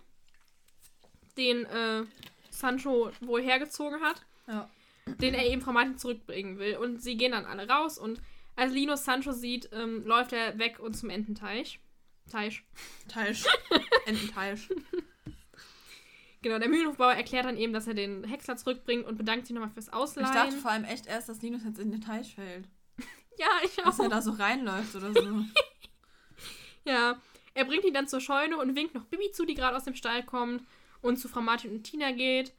[1.37, 2.03] Den äh,
[2.49, 4.25] Sancho wohl hergezogen hat.
[4.47, 4.69] Ja.
[5.05, 6.77] Den er eben Frau Martin zurückbringen will.
[6.77, 7.97] Und sie gehen dann alle raus.
[7.97, 8.21] Und
[8.55, 11.79] als Linus Sancho sieht, ähm, läuft er weg und zum Ententeich.
[12.31, 12.63] Teich.
[13.07, 13.45] Teich.
[14.05, 14.67] Ententeich.
[16.41, 19.71] Genau, der Mühlenhofbauer erklärt dann eben, dass er den Häcksler zurückbringt und bedankt sich nochmal
[19.71, 20.33] fürs Ich Ausleihen.
[20.33, 22.67] dachte vor allem echt erst, dass Linus jetzt in den Teich fällt.
[23.37, 24.03] ja, ich Dass auch.
[24.03, 25.43] er da so reinläuft oder so.
[26.85, 27.19] Ja,
[27.53, 29.95] er bringt ihn dann zur Scheune und winkt noch Bibi zu, die gerade aus dem
[29.95, 30.63] Stall kommt
[31.01, 32.53] und zu Frau Martin und Tina geht.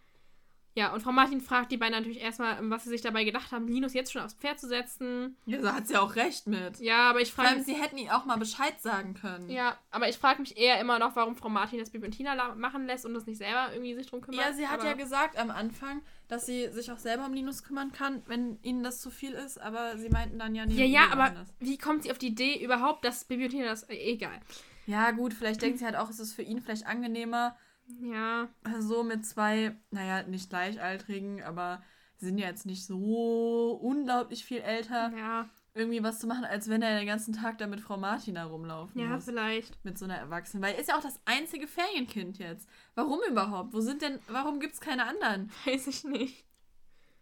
[0.79, 3.51] Ja, und Frau Martin fragt die beiden natürlich erstmal, ähm, was sie sich dabei gedacht
[3.51, 5.37] haben, Linus jetzt schon aufs Pferd zu setzen.
[5.45, 6.79] ja, da hat sie auch recht mit.
[6.79, 9.51] Ja, aber ich Vor allem, frage sie hätten ihn auch mal Bescheid sagen können.
[9.51, 12.35] ja, aber ich frage mich eher immer noch, warum Frau Martin das Bibi und Tina
[12.35, 14.41] la- machen lässt und das nicht selber irgendwie sich drum kümmert.
[14.47, 17.65] Ja, sie hat aber ja gesagt am Anfang, dass sie sich auch selber um Linus
[17.65, 20.75] kümmern kann, wenn ihnen das zu viel ist, aber sie meinten dann ja nie.
[20.75, 21.49] Ja, ja, aber das.
[21.59, 23.83] wie kommt sie auf die Idee überhaupt, dass Bibi und Tina das.
[23.85, 24.39] Äh, egal.
[24.87, 27.57] Ja, gut, vielleicht denkt sie halt auch, es ist für ihn vielleicht angenehmer,
[28.01, 28.49] Ja.
[28.81, 31.83] so mit zwei, naja, nicht gleichaltrigen, aber
[32.19, 35.49] sind ja jetzt nicht so unglaublich viel älter, Ja.
[35.75, 39.01] irgendwie was zu machen, als wenn er den ganzen Tag da mit Frau Martina rumlaufen
[39.01, 39.25] Ja, muss.
[39.25, 39.83] vielleicht.
[39.85, 40.63] Mit so einer Erwachsenen.
[40.63, 42.69] Weil er ist ja auch das einzige Ferienkind jetzt.
[42.97, 43.73] Warum überhaupt?
[43.73, 45.51] Wo sind denn, warum gibt es keine anderen?
[45.65, 46.45] Weiß ich nicht.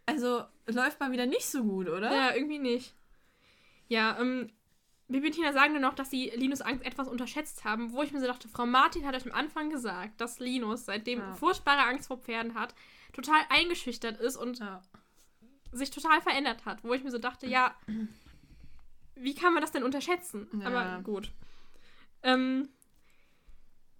[0.07, 2.11] Also läuft mal wieder nicht so gut, oder?
[2.13, 2.95] Ja, irgendwie nicht.
[3.89, 4.49] Ja, ähm,
[5.09, 8.11] Bibi und Tina sagen dann noch, dass sie Linus Angst etwas unterschätzt haben, wo ich
[8.11, 11.33] mir so dachte, Frau Martin hat euch am Anfang gesagt, dass Linus, seitdem Ja.
[11.35, 12.75] furchtbare Angst vor Pferden hat,
[13.13, 14.81] total eingeschüchtert ist und Ja.
[15.71, 17.73] sich total verändert hat, wo ich mir so dachte, ja,
[19.15, 20.47] wie kann man das denn unterschätzen?
[20.59, 20.65] Ja.
[20.67, 21.31] Aber gut.
[22.23, 22.67] Ähm,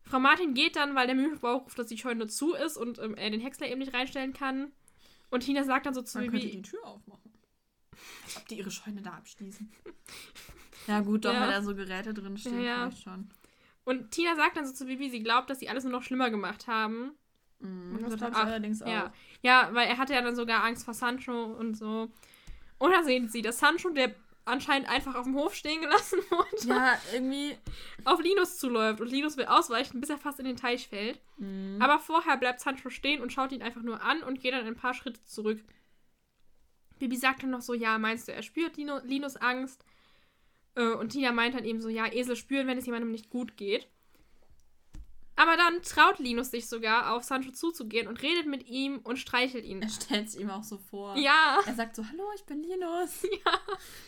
[0.04, 3.16] Frau Martin geht dann, weil der Mühlenbauer ruft, dass die Scheune zu ist und ähm,
[3.16, 4.72] er den Häcksler eben nicht reinstellen kann.
[5.30, 7.34] Und Tina sagt dann so zu Man könnte Bibi, die Tür aufmachen.
[8.36, 9.72] Ob die ihre Scheune da abschließen.
[10.88, 11.42] Ja, gut, doch, Ja.
[11.42, 12.76] wenn da so Geräte drin stehen, Ja, ja.
[12.90, 13.30] vielleicht schon.
[13.84, 16.30] Und Tina sagt dann so zu Bibi, sie glaubt, dass sie alles nur noch schlimmer
[16.30, 17.12] gemacht haben.
[17.60, 18.88] Mhm, Und das ach, allerdings auch.
[18.88, 19.14] Ja.
[19.42, 22.12] ja, weil er hatte ja dann sogar Angst vor Sancho und so.
[22.80, 24.14] Und da sehen sie, dass Sancho, der
[24.46, 27.58] anscheinend einfach auf dem Hof stehen gelassen wurde, Ja, irgendwie.
[28.06, 29.02] auf Linus zuläuft.
[29.02, 31.20] Und Linus will ausweichen, bis er fast in den Teich fällt.
[31.38, 31.78] Mhm.
[31.82, 34.76] Aber vorher bleibt Sancho stehen und schaut ihn einfach nur an und geht dann ein
[34.76, 35.60] paar Schritte zurück.
[37.00, 39.84] Bibi sagt dann noch so, ja, meinst du, er spürt Linus Angst?
[40.78, 43.58] Äh, Und Tina meint dann eben so, ja, Esel spüren, wenn es jemandem nicht gut
[43.58, 43.88] geht.
[45.36, 49.66] Aber dann traut Linus sich sogar, auf Sancho zuzugehen und redet mit ihm und streichelt
[49.66, 49.82] ihn.
[49.84, 51.16] er stellt es ihm auch so vor.
[51.16, 53.24] Ja, Er sagt so, hallo, ich bin Linus.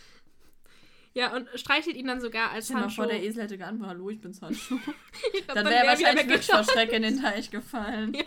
[1.13, 2.95] ja, und streichelt ihn dann sogar als Stell dir mal Sancho.
[3.03, 4.79] vor, der Esel hätte geantwortet, hallo, ich bin Sancho.
[5.33, 6.63] Ich glaub, Dann wär wäre er wahrscheinlich vor.
[6.63, 8.13] Schreck in den Teich gefallen.
[8.13, 8.23] Ja.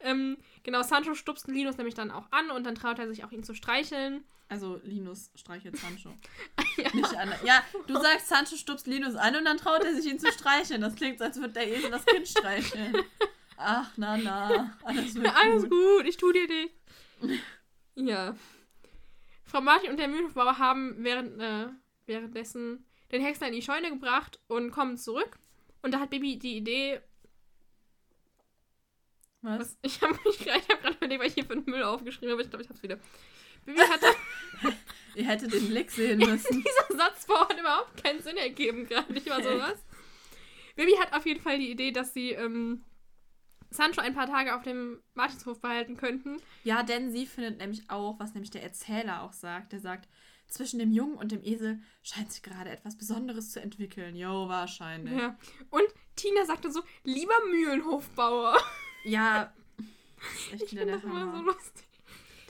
[0.00, 3.32] Ähm, genau, Sancho stupst Linus nämlich dann auch an und dann traut er sich auch,
[3.32, 4.24] ihn zu streicheln.
[4.50, 6.10] Also Linus streichelt Sancho.
[6.76, 6.88] Ja.
[6.94, 7.32] Nicht an.
[7.44, 10.80] Ja, du sagst, Sancho stupst Linus an und dann traut er sich ihn zu streicheln.
[10.80, 12.96] Das klingt, als würde der Esel das Kind streicheln.
[13.56, 14.76] Ach, na, na.
[14.82, 15.70] Alles wird Alles gut.
[15.70, 16.74] gut, ich tu dir nicht.
[17.96, 18.34] ja.
[19.44, 21.66] Frau Martin und der Mühlenhofbauer haben während, äh,
[22.06, 25.38] währenddessen den Hexer in die Scheune gebracht und kommen zurück.
[25.82, 27.00] Und da hat Bibi die Idee,
[29.42, 29.60] Was?
[29.60, 30.62] was, ich habe mich gerade,
[30.96, 32.98] überlegt, was ich hier für einen Müll aufgeschrieben habe, ich glaube, ich hab's wieder.
[33.64, 34.00] Bibi hat
[35.16, 36.62] Ihr hättet den Blick sehen müssen.
[36.64, 39.12] dieser Satzbau hat überhaupt keinen Sinn ergeben gerade.
[39.14, 39.84] Ich war so was.
[40.76, 42.84] Bibi hat auf jeden Fall die Idee, dass sie ähm,
[43.70, 46.40] Sancho ein paar Tage auf dem Martinshof behalten könnten.
[46.64, 49.72] Ja, denn sie findet nämlich auch, was nämlich der Erzähler auch sagt.
[49.72, 50.08] Der sagt,
[50.46, 54.14] zwischen dem Jungen und dem Esel scheint sich gerade etwas Besonderes zu entwickeln.
[54.16, 55.16] Jo, wahrscheinlich.
[55.18, 55.36] Ja.
[55.70, 55.84] Und
[56.16, 58.56] Tina sagte so, lieber Mühlenhofbauer.
[59.04, 61.42] Ja, das ist echt Ich wieder finde der das immer so Hammer.
[61.52, 61.84] lustig.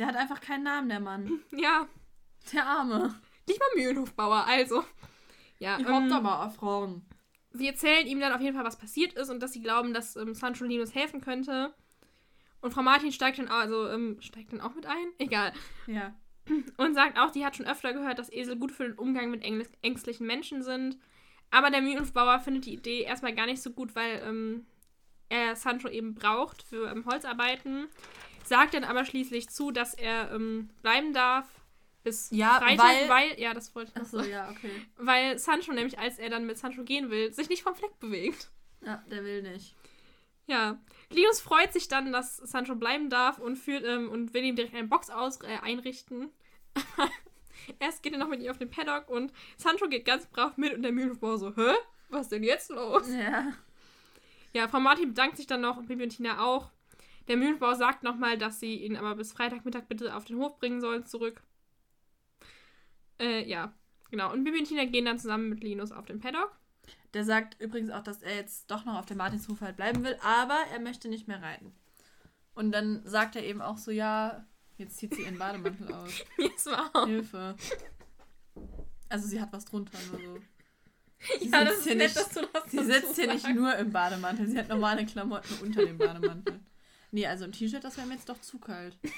[0.01, 1.41] Der hat einfach keinen Namen, der Mann.
[1.53, 1.87] Ja,
[2.53, 3.15] Der Arme.
[3.47, 4.83] lieber Mühlenhofbauer, also.
[5.59, 7.05] Ja, Ich ähm, da mal erfragen.
[7.53, 10.17] sie erzählen ihm dann auf jeden Fall, was passiert ist und dass sie glauben, dass
[10.17, 11.75] ähm, Sancho Linus helfen könnte.
[12.63, 15.13] Und Frau Martin steigt dann, also, ähm, steigt dann auch mit ein?
[15.19, 15.53] Egal.
[15.87, 16.15] Ja.
[16.79, 19.45] Und sagt auch, die hat schon öfter gehört, dass Esel gut für den Umgang mit
[19.83, 20.99] ängstlichen Menschen sind.
[21.51, 24.67] Aber der Mühlenhofbauer findet die Idee erstmal gar nicht so gut, weil ähm,
[25.29, 27.89] er Sancho eben braucht für ähm, Holzarbeiten.
[28.45, 31.47] Sagt dann aber schließlich zu, dass er ähm, bleiben darf
[32.03, 34.31] bis Ja, Freitag, weil- ja, das wollte ich noch Achso, sagen.
[34.31, 34.71] ja, okay.
[34.97, 38.51] Weil Sancho nämlich, als er dann mit Sancho gehen will, sich nicht vom Fleck bewegt.
[38.85, 39.75] Ja, der will nicht.
[40.47, 40.79] Ja.
[41.11, 44.75] Linus freut sich dann, dass Sancho bleiben darf und, führt, ähm, und will ihm direkt
[44.75, 46.31] eine Box aus, äh, einrichten.
[47.79, 50.73] Erst geht er noch mit ihm auf den Paddock und Sancho geht ganz brav mit
[50.75, 51.75] und der Mühlenbauer so, hä?
[52.09, 53.09] Was ist denn jetzt los?
[53.09, 53.53] Ja.
[54.53, 56.71] Ja, Frau Martin bedankt sich dann noch und Bibi und Tina auch.
[57.29, 60.81] Der Mühlenbauer sagt nochmal, dass sie ihn aber bis Freitagmittag bitte auf den Hof bringen
[60.81, 61.43] sollen zurück.
[63.21, 63.73] Äh, ja,
[64.11, 64.33] genau.
[64.33, 66.51] Und Bibi und Tina gehen dann zusammen mit Linus auf den Paddock.
[67.15, 70.17] Der sagt übrigens auch, dass er jetzt doch noch auf dem Martinshof halt bleiben will,
[70.23, 71.73] aber er möchte nicht mehr reiten.
[72.55, 74.45] Und dann sagt er eben auch so, ja,
[74.79, 76.25] jetzt zieht sie ihren Bademantel aus.
[76.39, 77.57] Jetzt war Hilfe.
[79.09, 80.39] Also sie hat was drunter, nur so.
[81.39, 83.27] Sie Ja, sitzt das ist hier nett, nicht- dass du das Sie so sitzt hier
[83.35, 86.61] nicht nur im Bademantel, sie hat normale Klamotten unter dem Bademantel.
[87.13, 88.97] Nee, also ein T-Shirt, das wäre mir jetzt doch zu kalt.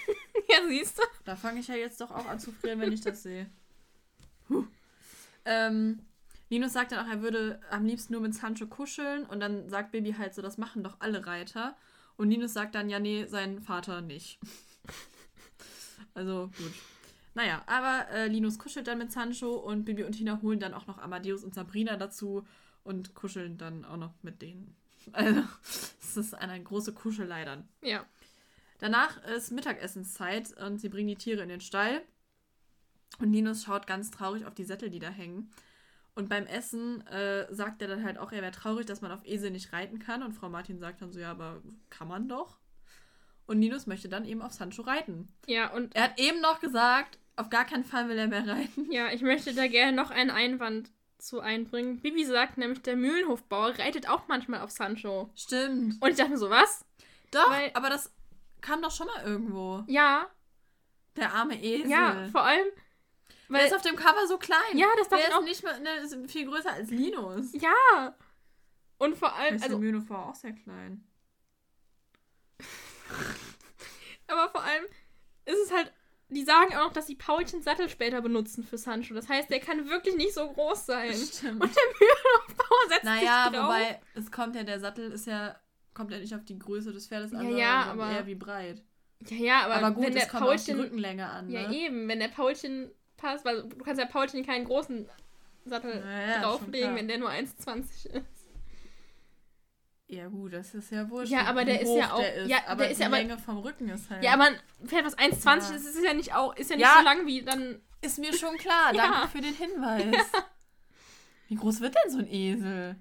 [0.48, 1.02] Ja, siehst du?
[1.24, 3.48] Da fange ich ja jetzt doch auch an zu frieren, wenn ich das sehe.
[4.48, 4.66] Huh.
[5.46, 6.00] Ähm,
[6.50, 9.92] Linus sagt dann auch, er würde am liebsten nur mit Sancho kuscheln und dann sagt
[9.92, 11.76] Baby halt so, das machen doch alle Reiter.
[12.16, 14.38] Und Linus sagt dann, ja, nee, sein Vater nicht.
[16.14, 16.72] also gut.
[17.35, 20.87] Naja, aber äh, Linus kuschelt dann mit Sancho und Bibi und Tina holen dann auch
[20.87, 22.46] noch Amadeus und Sabrina dazu
[22.85, 24.77] und kuscheln dann auch noch mit denen.
[25.12, 25.42] Also,
[26.01, 27.68] es ist eine große Kuschelei dann.
[27.83, 28.07] Ja.
[28.79, 32.03] Danach ist Mittagessenszeit und sie bringen die Tiere in den Stall.
[33.18, 35.51] Und Linus schaut ganz traurig auf die Sättel, die da hängen.
[36.14, 39.25] Und beim Essen äh, sagt er dann halt auch, er wäre traurig, dass man auf
[39.27, 40.23] Esel nicht reiten kann.
[40.23, 42.59] Und Frau Martin sagt dann so, ja, aber kann man doch.
[43.47, 45.33] Und Linus möchte dann eben auf Sancho reiten.
[45.47, 48.90] Ja, und Er hat eben noch gesagt, auf gar keinen Fall will er mehr reiten.
[48.92, 50.90] ja, ich möchte da gerne noch einen Einwand
[51.22, 52.00] zu einbringen.
[52.00, 55.30] Bibi sagt nämlich, der Mühlenhofbauer reitet auch manchmal auf Sancho.
[55.37, 56.02] Stimmt.
[56.02, 56.85] Und ich dachte mir so, was?
[57.30, 58.12] Doch, Weil- aber das
[58.61, 59.85] kam doch schon mal irgendwo.
[59.87, 60.26] Ja,
[61.16, 61.88] Der arme Esel.
[61.90, 62.66] ja, vor allem,
[63.48, 64.76] Der weil, ist auf dem Cover so klein.
[64.76, 67.52] ja, das dachte Der ich auch, ist nicht mehr, ne, ist viel größer als Linus.
[67.52, 68.14] ja.
[68.98, 71.04] Und vor allem, ist also, der Mühlenhof auch sehr klein.
[74.28, 74.85] aber vor allem
[75.44, 75.92] ist es halt,
[76.33, 79.14] die sagen auch noch, dass sie Paulchens Sattel später benutzen für Sancho.
[79.14, 81.12] Das heißt, der kann wirklich nicht so groß sein.
[81.12, 81.62] Stimmt.
[81.62, 83.68] Und der Mühlenhofbauer setzt Naja, sich drauf.
[83.68, 85.57] wobei, es kommt ja, der Sattel ist ja,
[85.95, 88.27] kommt ja nicht auf die Größe des Pferdes an, Ja, sondern ja, sondern aber- eher
[88.27, 88.83] wie breit.
[89.29, 90.81] Ja, ja, aber, Aber gut, wenn der es kommt auf die Paulchen.
[90.81, 91.49] Rückenlänge an.
[91.51, 91.77] Ja, ne?
[91.77, 95.09] eben, wenn der Paulchen passt, weil du kannst ja Paulchen keinen großen
[95.64, 98.41] Sattel Ja, ja, schon drauflegen, wenn der nur 1,20 ist.
[100.12, 101.33] Ja, gut, das ist ja wurscht.
[101.33, 102.51] Ja, aber der ist ja auch- Der ist.
[102.51, 104.22] ja, aber der ist die ja aber- Länge vom Rücken ist halt.
[104.22, 105.77] Ja, aber ein Pferd, was 1,20 Ja.
[105.77, 106.96] ist, ist ja nicht auch, ist ja nicht Ja.
[106.98, 107.81] so lang wie dann.
[108.03, 108.92] ist mir schon klar.
[108.94, 109.07] Ja.
[109.11, 110.14] Danke für den Hinweis.
[111.48, 112.96] Wie groß wird denn so ein Esel?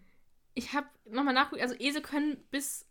[0.53, 2.85] Ich habe nochmal nachgeguckt, also Esel können bis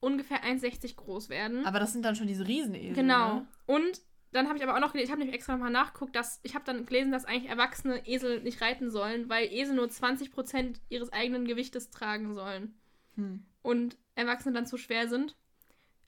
[0.00, 1.66] ungefähr 1,60 groß werden.
[1.66, 2.94] Aber das sind dann schon diese Riesenesel.
[2.94, 3.34] genau.
[3.36, 3.46] Ne?
[3.66, 4.00] Und
[4.32, 6.54] dann habe ich aber auch noch gelesen, ich habe nämlich extra nochmal nachgeguckt, dass ich
[6.54, 11.12] habe dann gelesen, dass eigentlich erwachsene Esel nicht reiten sollen, weil Esel nur 20% ihres
[11.12, 12.78] eigenen Gewichtes tragen sollen.
[13.18, 13.44] Hm.
[13.62, 15.36] und Erwachsene dann zu schwer sind.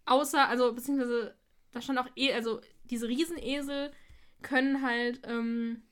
[0.06, 1.34] Außer, also, beziehungsweise,
[1.72, 3.90] da stand auch, e also, diese Riesenesel
[4.42, 5.82] können halt ähm,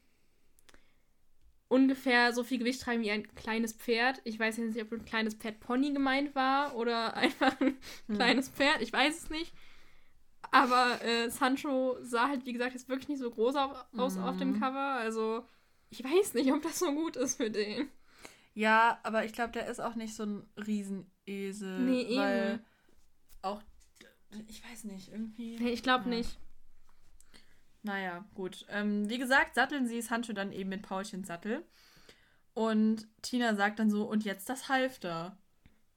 [1.69, 4.21] ungefähr so viel Gewicht tragen wie ein kleines Pferd.
[4.25, 7.77] Ich weiß jetzt nicht, ob ein kleines Pferd Pony gemeint war oder einfach ein
[8.07, 8.15] Hm.
[8.17, 8.81] kleines Pferd.
[8.81, 9.53] Ich weiß es nicht.
[10.51, 14.39] Aber äh, Sancho sah halt, wie gesagt, jetzt wirklich nicht so groß auf, aus auf
[14.39, 14.61] dem Mhm.
[14.61, 14.95] Cover.
[14.95, 15.45] Also,
[15.91, 17.89] ich weiß nicht, ob das so gut ist für den.
[18.59, 21.79] Ja, aber ich glaube, der ist auch nicht so ein Riesenesel.
[21.79, 22.17] Nee, eben.
[22.21, 22.61] weil
[23.41, 23.63] Auch,
[24.49, 25.57] ich weiß nicht, irgendwie.
[25.61, 26.17] Nee, ich glaube Ja.
[26.17, 26.39] nicht.
[27.83, 28.67] Naja, gut.
[28.69, 31.65] Ähm, wie gesagt, satteln sie Sancho dann eben mit Paulchens Sattel.
[32.53, 35.37] Und Tina sagt dann so, und jetzt das Halfter.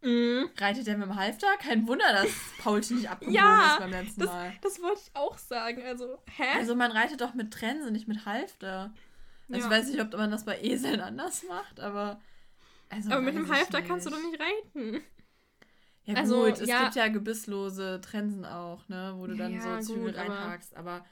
[0.04, 0.50] Mhm.
[0.58, 1.47] Reitet er mit dem Halfter?
[1.58, 4.54] Kein Wunder, dass Paulchen nicht abgebogen Ja, ist beim letzten Mal.
[4.62, 5.82] Das wollte ich auch sagen.
[5.84, 6.58] Also, hä?
[6.58, 8.93] Also man reitet doch mit Trense, nicht mit Halfter.
[9.50, 9.65] Also Ja.
[9.65, 12.21] ich weiß nicht, ob man das bei Eseln anders macht, aber...
[12.91, 15.01] Also aber mit ich Halfter kannst du doch nicht reiten.
[16.04, 16.84] Ja Also, gut, es ja.
[16.84, 20.75] gibt ja gebisslose Trensen auch, ne, wo du dann Ja, so Zügel gut, aber- reinhakst,
[20.75, 21.06] aber...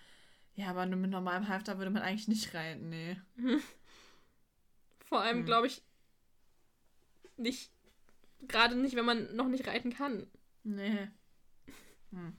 [0.55, 3.15] Ja, aber nur mit normalem Halfter würde man eigentlich nicht reiten, nee.
[5.05, 5.45] Vor allem, Hm.
[5.45, 5.83] glaube ich,
[7.37, 7.71] nicht.
[8.47, 10.27] Gerade nicht, wenn man noch nicht reiten kann.
[10.63, 11.07] Nee.
[12.11, 12.35] Hm.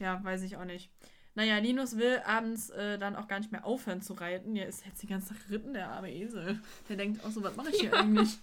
[0.00, 0.90] Ja, weiß ich auch nicht.
[1.36, 4.54] Naja, Linus will abends äh, dann auch gar nicht mehr aufhören zu reiten.
[4.56, 6.60] Er ist jetzt den ganzen Tag geritten, der arme Esel.
[6.88, 8.38] Der denkt auch so, was mache ich hier eigentlich?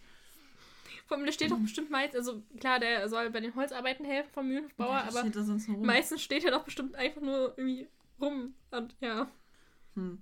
[1.11, 4.29] Vor allem, der steht doch bestimmt meist, also klar, der soll bei den Holzarbeiten helfen
[4.31, 7.89] vom Mühlenbauer, Ja, aber steht meistens steht er doch bestimmt einfach nur irgendwie
[8.21, 8.53] rum.
[8.71, 9.29] Und ja.
[9.95, 10.21] Hm.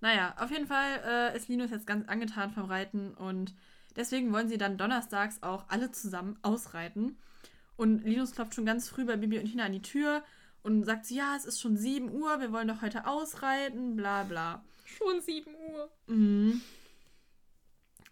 [0.00, 3.52] Naja, auf jeden Fall äh, ist Linus jetzt ganz angetan vom Reiten und
[3.96, 7.18] deswegen wollen sie dann donnerstags auch alle zusammen ausreiten.
[7.76, 10.22] Und Linus klopft schon ganz früh bei Bibi und Tina an die Tür
[10.62, 14.22] und sagt so, ja, es ist schon 7 Uhr, wir wollen doch heute ausreiten, bla
[14.22, 14.64] bla.
[14.84, 15.90] Schon 7 Uhr.
[16.06, 16.60] Mhm.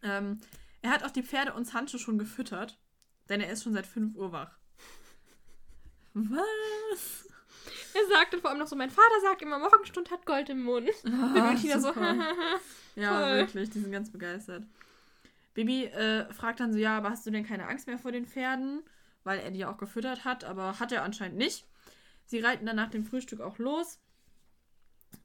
[0.02, 0.40] Ähm,
[0.86, 2.78] er hat auch die Pferde und Sancho schon gefüttert,
[3.28, 4.56] denn er ist schon seit 5 Uhr wach.
[6.14, 7.28] Was?
[7.92, 10.88] Er sagte vor allem noch so, mein Vater sagt immer, Morgenstund hat Gold im Mund.
[11.04, 11.92] Ah, Und Tina so.
[12.94, 13.36] Ja, Toll.
[13.38, 14.64] wirklich, die sind ganz begeistert.
[15.54, 18.26] Bibi äh, fragt dann so, ja, aber hast du denn keine Angst mehr vor den
[18.26, 18.82] Pferden?
[19.24, 21.66] Weil er die auch gefüttert hat, aber hat er anscheinend nicht.
[22.24, 23.98] Sie reiten dann nach dem Frühstück auch los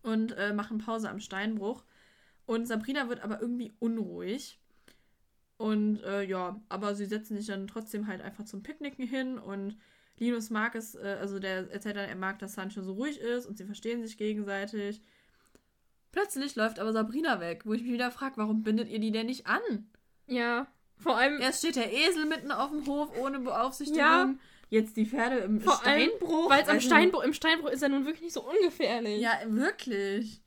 [0.01, 1.83] und äh, machen Pause am Steinbruch.
[2.45, 4.59] Und Sabrina wird aber irgendwie unruhig.
[5.61, 9.77] Und äh, ja, aber sie setzen sich dann trotzdem halt einfach zum Picknicken hin und
[10.17, 13.45] Linus mag es, äh, also der erzählt dann, er mag, dass Sancho so ruhig ist
[13.45, 15.01] und sie verstehen sich gegenseitig.
[16.11, 19.27] Plötzlich läuft aber Sabrina weg, wo ich mich wieder frage, warum bindet ihr die denn
[19.27, 19.61] nicht an?
[20.27, 20.67] Ja.
[20.97, 23.99] Vor allem, Erst steht der Esel mitten auf dem Hof ohne Beaufsichtigung.
[23.99, 24.33] Ja.
[24.69, 26.49] Jetzt die Pferde im Vor Steinbruch.
[26.49, 29.19] weil es am Also- Steinbruch, im Steinbruch ist er nun wirklich nicht so ungefährlich.
[29.21, 30.40] Ja, wirklich.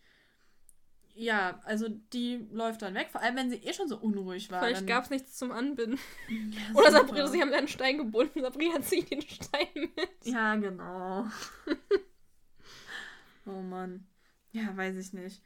[1.16, 4.60] Ja, also die läuft dann weg, vor allem wenn sie eh schon so unruhig war.
[4.64, 5.98] Vielleicht gab es nichts zum Anbinden.
[6.28, 6.90] Ja, Oder.
[6.90, 8.40] Sabrina, sie haben einen Stein gebunden.
[8.40, 10.24] Sabrina zieht den Stein mit.
[10.24, 11.26] Ja, genau.
[13.46, 14.06] oh Mann.
[14.52, 15.40] Ja, weiß ich nicht.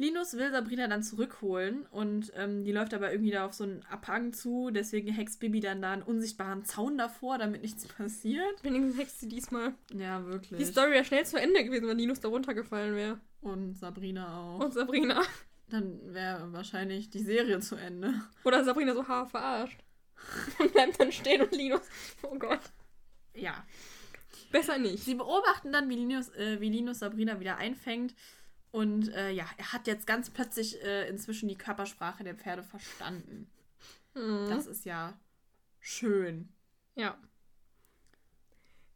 [0.00, 3.84] Linus will Sabrina dann zurückholen und ähm, die läuft aber irgendwie da auf so einen
[3.84, 4.70] Abhang zu.
[4.70, 8.64] Deswegen hext Bibi dann da einen unsichtbaren Zaun davor, damit nichts passiert.
[8.64, 9.74] Wenigstens hext sie diesmal.
[9.92, 10.58] Ja, wirklich.
[10.58, 13.20] Die Story wäre schnell zu Ende gewesen, wenn Linus da runtergefallen wäre.
[13.42, 14.64] Und Sabrina auch.
[14.64, 15.20] Und Sabrina.
[15.68, 18.14] Dann wäre wahrscheinlich die Serie zu Ende.
[18.44, 19.84] Oder Sabrina so haar verarscht.
[20.58, 21.80] Und bleibt dann stehen und Linus.
[22.22, 22.60] Oh Gott.
[23.34, 23.66] Ja.
[24.50, 25.04] Besser nicht.
[25.04, 28.14] Sie beobachten dann, wie Linus, äh, wie Linus Sabrina wieder einfängt.
[28.72, 33.50] Und äh, ja, er hat jetzt ganz plötzlich äh, inzwischen die Körpersprache der Pferde verstanden.
[34.14, 34.48] Mhm.
[34.48, 35.18] Das ist ja
[35.80, 36.48] schön.
[36.94, 37.18] Ja.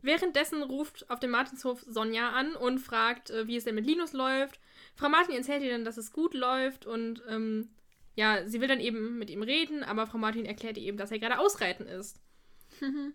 [0.01, 4.13] Währenddessen ruft auf dem Martinshof Sonja an und fragt, äh, wie es denn mit Linus
[4.13, 4.61] läuft.
[4.95, 7.71] Frau Martin erzählt ihr dann, dass es gut läuft und ähm,
[8.15, 11.11] ja, sie will dann eben mit ihm reden, aber Frau Martin erklärt ihr eben, dass
[11.11, 12.21] er gerade ausreiten ist.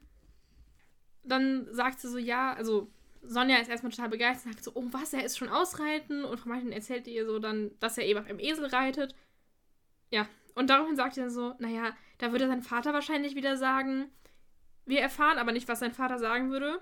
[1.23, 5.13] Dann sagt sie so, ja, also Sonja ist erstmal total begeistert, sagt so, oh was,
[5.13, 8.27] er ist schon ausreiten und Frau Martin erzählt ihr so dann, dass er eben auf
[8.27, 9.15] einem Esel reitet.
[10.09, 14.09] Ja, und daraufhin sagt dann so, naja, da würde sein Vater wahrscheinlich wieder sagen,
[14.85, 16.81] wir erfahren aber nicht, was sein Vater sagen würde.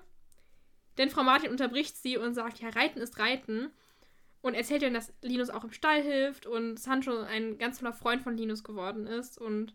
[0.96, 3.70] Denn Frau Martin unterbricht sie und sagt, ja, Reiten ist Reiten.
[4.40, 8.22] Und erzählt dann, dass Linus auch im Stall hilft und Sancho ein ganz toller Freund
[8.22, 9.36] von Linus geworden ist.
[9.38, 9.74] Und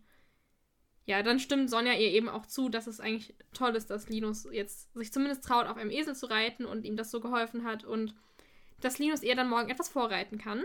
[1.05, 4.47] ja, dann stimmt Sonja ihr eben auch zu, dass es eigentlich toll ist, dass Linus
[4.51, 7.83] jetzt sich zumindest traut, auf einem Esel zu reiten und ihm das so geholfen hat
[7.83, 8.15] und
[8.79, 10.63] dass Linus ihr dann morgen etwas vorreiten kann.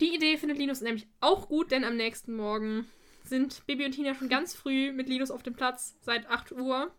[0.00, 2.86] Die Idee findet Linus nämlich auch gut, denn am nächsten Morgen
[3.24, 6.90] sind Bibi und Tina schon ganz früh mit Linus auf dem Platz seit 8 Uhr.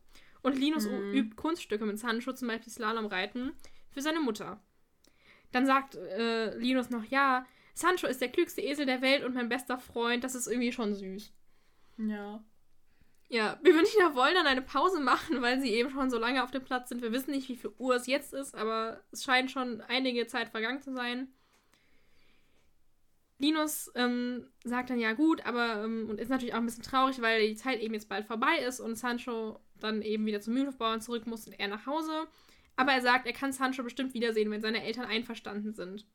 [0.43, 1.13] Und Linus Mhm.
[1.13, 3.53] übt Kunststücke mit Sancho, zum Beispiel Slalomreiten,
[3.91, 4.59] für seine Mutter.
[5.51, 9.49] Dann sagt äh, Linus noch, ja, Sancho ist der klügste Esel der Welt und mein
[9.49, 10.23] bester Freund.
[10.23, 11.31] Das ist irgendwie schon süß.
[11.97, 12.43] Ja.
[13.29, 16.51] Ja, und Tina wollen dann eine Pause machen, weil sie eben schon so lange auf
[16.51, 17.01] dem Platz sind.
[17.01, 20.49] Wir wissen nicht, wie viel Uhr es jetzt ist, aber es scheint schon einige Zeit
[20.49, 21.29] vergangen zu sein.
[23.41, 27.21] Linus ähm, sagt dann ja gut, aber ähm, und ist natürlich auch ein bisschen traurig,
[27.21, 31.01] weil die Zeit eben jetzt bald vorbei ist und Sancho dann eben wieder zum Mühlenhofbauern
[31.01, 32.27] zurück muss und er nach Hause.
[32.75, 36.05] Aber er sagt, er kann Sancho bestimmt wiedersehen, wenn seine Eltern einverstanden sind.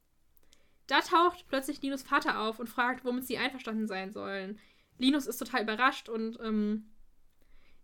[0.87, 4.59] Da taucht plötzlich Linus Vater auf und fragt, womit sie einverstanden sein sollen.
[4.99, 6.91] Linus ist total überrascht und ähm,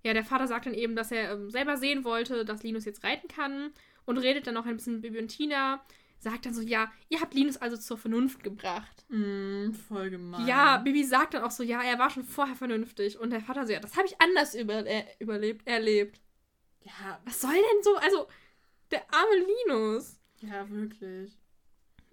[0.04, 3.04] ja, der Vater sagt dann eben, dass er ähm, selber sehen wollte, dass Linus jetzt
[3.04, 3.72] reiten kann
[4.04, 5.84] und redet dann noch ein bisschen mit Bibi und Tina.
[6.18, 9.04] Sagt dann so, ja, ihr habt Linus also zur Vernunft gebracht.
[9.08, 10.46] Mm, voll gemein.
[10.46, 13.18] Ja, Bibi sagt dann auch so, ja, er war schon vorher vernünftig.
[13.18, 16.20] Und der Vater so, ja, das habe ich anders über, äh, überlebt, erlebt.
[16.82, 18.28] Ja, Was soll denn so, also,
[18.92, 20.20] der arme Linus.
[20.40, 21.36] ja, wirklich.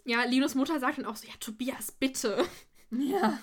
[0.05, 2.45] Ja, Linus Mutter sagt dann auch so, ja, Tobias, bitte.
[2.91, 3.39] Ja.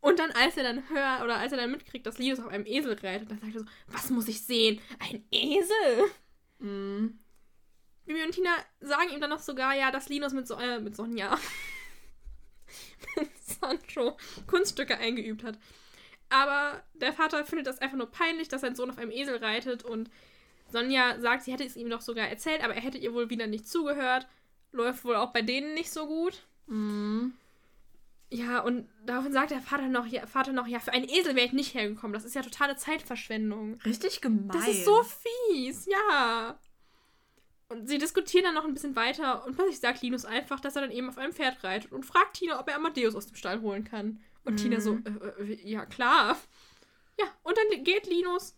[0.00, 2.66] Und dann, als er dann hört, oder als er dann mitkriegt, dass Linus auf einem
[2.66, 4.80] Esel reitet, dann sagt er so, was muss ich sehen?
[4.98, 6.10] Ein Esel?
[6.58, 7.18] Mm.
[8.06, 10.96] Bibi und Tina sagen ihm dann noch sogar, ja, dass Linus mit, so äh, mit
[10.96, 11.38] Sonja,
[13.16, 15.58] mit Sancho Kunststücke eingeübt hat.
[16.30, 19.82] Aber der Vater findet das einfach nur peinlich, dass sein Sohn auf einem Esel reitet
[19.82, 20.10] und
[20.70, 23.46] Sonja sagt, sie hätte es ihm doch sogar erzählt, aber er hätte ihr wohl wieder
[23.46, 24.26] nicht zugehört.
[24.72, 26.42] Läuft wohl auch bei denen nicht so gut.
[26.66, 27.28] Mm.
[28.30, 31.46] Ja, und daraufhin sagt der Vater noch, ja, Vater noch, ja, für einen Esel wäre
[31.46, 32.12] ich nicht hergekommen.
[32.12, 33.80] Das ist ja totale Zeitverschwendung.
[33.86, 34.48] Richtig gemein.
[34.48, 36.58] Das ist so fies, ja.
[37.70, 40.82] Und sie diskutieren dann noch ein bisschen weiter und plötzlich sagt Linus einfach, dass er
[40.82, 43.60] dann eben auf einem Pferd reitet und fragt Tina, ob er Amadeus aus dem Stall
[43.62, 44.20] holen kann.
[44.44, 44.56] Und Mhm.
[44.56, 46.36] Tina so, äh, äh, ja klar.
[47.18, 48.54] Ja, und dann geht Linus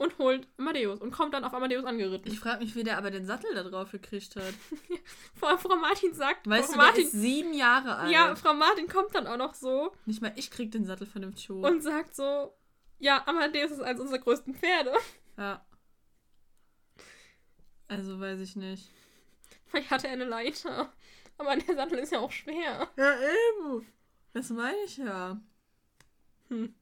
[0.00, 2.32] und holt Amadeus und kommt dann auf Amadeus angeritten.
[2.32, 4.54] Ich frage mich, wie der aber den Sattel da drauf gekriegt hat.
[5.38, 8.10] Frau, Frau Martin sagt, Weißt Frau du, Martin, ist sieben Jahre alt.
[8.10, 11.50] ja, Frau Martin kommt dann auch noch so Nicht mal ich krieg den Sattel vernünftig
[11.50, 11.62] hoch.
[11.62, 12.54] und sagt so,
[12.98, 14.92] ja, Amadeus ist eines unserer größten Pferde.
[15.36, 15.64] ja.
[17.88, 18.88] Also weiß ich nicht.
[19.66, 20.92] Vielleicht hat er eine Leiter.
[21.38, 22.88] Aber der Sattel ist ja auch schwer.
[22.96, 23.86] Ja, eben.
[24.32, 25.40] Das meine ich ja.
[26.48, 26.74] Hm.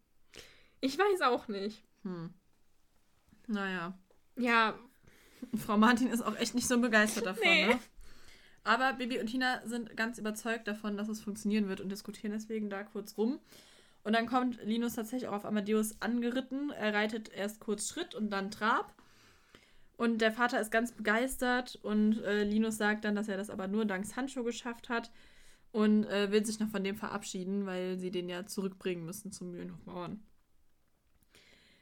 [0.81, 1.83] Ich weiß auch nicht.
[2.02, 2.35] Hm.
[3.48, 3.98] Naja.
[4.37, 4.78] Ja,
[5.56, 7.66] Frau Martin ist auch echt nicht so begeistert davon, Nee.
[7.66, 7.78] ne?
[8.64, 12.68] Aber Bibi und Tina sind ganz überzeugt davon, dass es funktionieren wird und diskutieren deswegen
[12.68, 13.40] da kurz rum.
[14.04, 16.70] Und dann kommt Linus tatsächlich auch auf Amadeus angeritten.
[16.70, 18.94] Er reitet erst kurz Schritt und dann Trab.
[19.96, 23.66] Und der Vater ist ganz begeistert und äh, Linus sagt dann, dass er das aber
[23.66, 25.11] nur dank Sancho geschafft hat
[25.72, 29.50] und äh, will sich noch von dem verabschieden, weil sie den ja zurückbringen müssen zum
[29.50, 30.22] Mühlenhofbauern.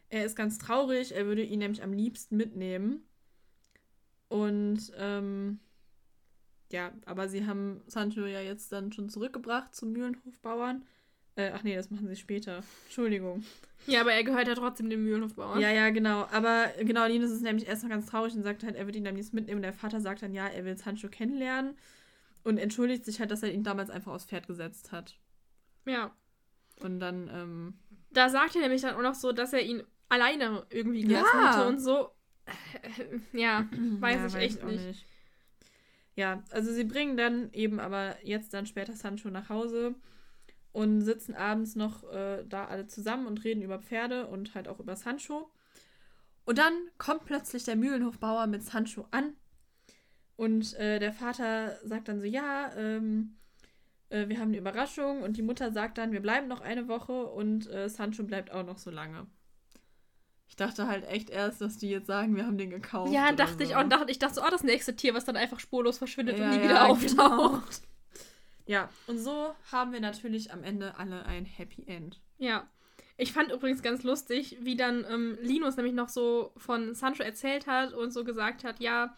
[0.08, 3.02] Er ist ganz traurig, er würde ihn nämlich am liebsten mitnehmen.
[4.28, 5.60] Und ähm,
[6.70, 10.84] ja, aber sie haben Sancho ja jetzt dann schon zurückgebracht zum Mühlenhofbauern.
[11.36, 12.62] Äh, ach nee, das machen sie später.
[12.86, 13.44] Entschuldigung.
[13.86, 15.60] ja, aber er gehört ja trotzdem dem Mühlenhofbauern.
[15.60, 16.26] Ja, ja, genau.
[16.32, 19.06] Aber genau, Linus ist nämlich erst noch ganz traurig und sagt halt, er wird ihn
[19.06, 19.58] am liebsten mitnehmen.
[19.58, 21.76] Und der Vater sagt dann, ja, er will Sancho kennenlernen.
[22.42, 25.18] Und entschuldigt sich halt, dass er ihn damals einfach aufs Pferd gesetzt hat.
[25.84, 26.10] ja.
[26.80, 27.74] Und dann, ähm,
[28.10, 31.56] Da sagt er nämlich dann auch noch so, dass er ihn alleine irgendwie gelassen Ja.
[31.56, 32.10] hätte und so.
[32.46, 33.66] Äh, Ja,
[34.00, 35.06] weiß ja, ich echt nicht.
[36.14, 39.94] Ja, also sie bringen dann eben aber jetzt dann später Sancho nach Hause
[40.72, 44.80] und sitzen abends noch äh, da alle zusammen und reden über Pferde und halt auch
[44.80, 45.50] über Sancho.
[46.46, 49.34] Und dann kommt plötzlich der Mühlenhofbauer mit Sancho an
[50.36, 53.36] und äh, der Vater sagt dann so, ja, ähm,
[54.10, 57.26] äh, wir haben eine Überraschung und die Mutter sagt dann, wir bleiben noch eine Woche
[57.26, 59.26] und äh, Sancho bleibt auch noch so lange.
[60.48, 63.12] Ich dachte halt echt erst, dass die jetzt sagen, wir haben den gekauft.
[63.12, 63.74] Ja, dachte ich so.
[63.74, 63.80] auch.
[63.82, 66.42] Und dachte, ich dachte so, oh, das nächste Tier, was dann einfach spurlos verschwindet und
[66.42, 67.10] Ja, nie ja, wieder auftaucht.
[67.16, 67.60] genau.
[68.66, 72.20] Ja, und so haben wir natürlich am Ende alle ein Happy End.
[72.38, 72.68] Ja.
[73.18, 77.66] Ich fand übrigens ganz lustig, wie dann ähm, Linus nämlich noch so von Sancho erzählt
[77.66, 79.14] hat und so gesagt hat, ja,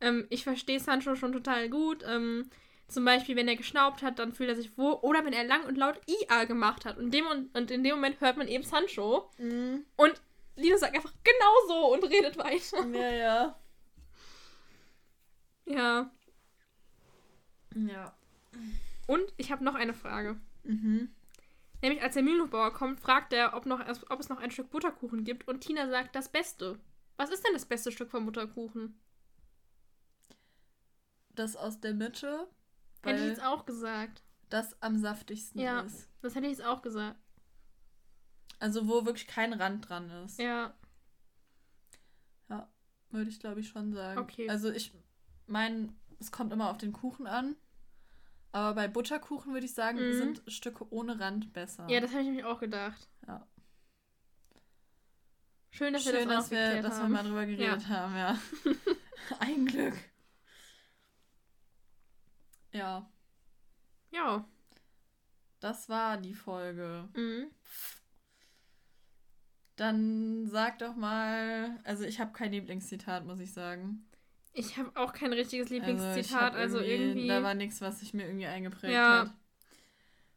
[0.00, 2.04] ähm, ich verstehe Sancho schon total gut.
[2.08, 2.48] Ähm,
[2.86, 4.94] zum Beispiel, wenn er geschnaubt hat, dann fühlt er sich wohl.
[5.02, 6.96] Oder wenn er lang und laut IA gemacht hat.
[6.96, 9.28] Und, dem, und in dem Moment hört man eben Sancho.
[9.38, 10.14] Und
[10.58, 12.86] Linus sagt einfach, genau so und redet weiter.
[12.88, 13.60] Ja, ja.
[15.66, 16.10] Ja.
[17.74, 18.16] Ja.
[19.06, 20.40] Und ich habe noch eine Frage.
[20.64, 21.10] Mhm.
[21.82, 23.80] Nämlich als der Mühlenhofbauer kommt, fragt er, ob, noch,
[24.10, 25.46] ob es noch ein Stück Butterkuchen gibt.
[25.46, 26.78] Und Tina sagt, das Beste.
[27.16, 28.98] Was ist denn das beste Stück vom Butterkuchen?
[31.30, 32.48] Das aus der Mitte,
[33.02, 34.22] Hätte ich jetzt auch gesagt.
[34.48, 35.80] das am saftigsten Ja.
[35.82, 36.08] ist.
[36.20, 37.16] Das hätte ich jetzt auch gesagt.
[38.60, 40.38] Also wo wirklich kein Rand dran ist.
[40.38, 40.74] Ja.
[43.10, 44.18] Würde ich glaube ich schon sagen.
[44.20, 44.50] Okay.
[44.50, 44.92] Also ich
[45.46, 47.56] meine, es kommt immer auf den Kuchen an.
[48.52, 50.12] Aber bei Butterkuchen würde ich sagen, Mhm.
[50.18, 51.88] sind Stücke ohne Rand besser.
[51.88, 53.08] Ja, das habe ich nämlich auch gedacht.
[53.26, 53.46] Ja.
[55.70, 57.12] Schön, dass wir Schön, das dass wir, dass wir haben.
[57.12, 58.38] mal drüber geredet haben, ja.
[59.40, 59.94] Ein Glück.
[62.72, 63.10] Ja,
[64.10, 64.44] Ja.
[65.60, 67.08] das war die Folge.
[67.14, 67.50] Mhm.
[69.78, 74.04] Dann sag doch mal, also ich habe kein Lieblingszitat, muss ich sagen.
[74.52, 77.28] Ich habe auch kein richtiges Also Lieblingszitat, hab also irgendwie.
[77.28, 79.20] Da war nichts, was sich mir irgendwie eingeprägt Ja.
[79.20, 79.32] hat.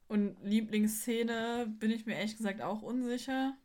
[0.08, 3.58] Und Lieblingsszene bin ich mir ehrlich gesagt auch unsicher.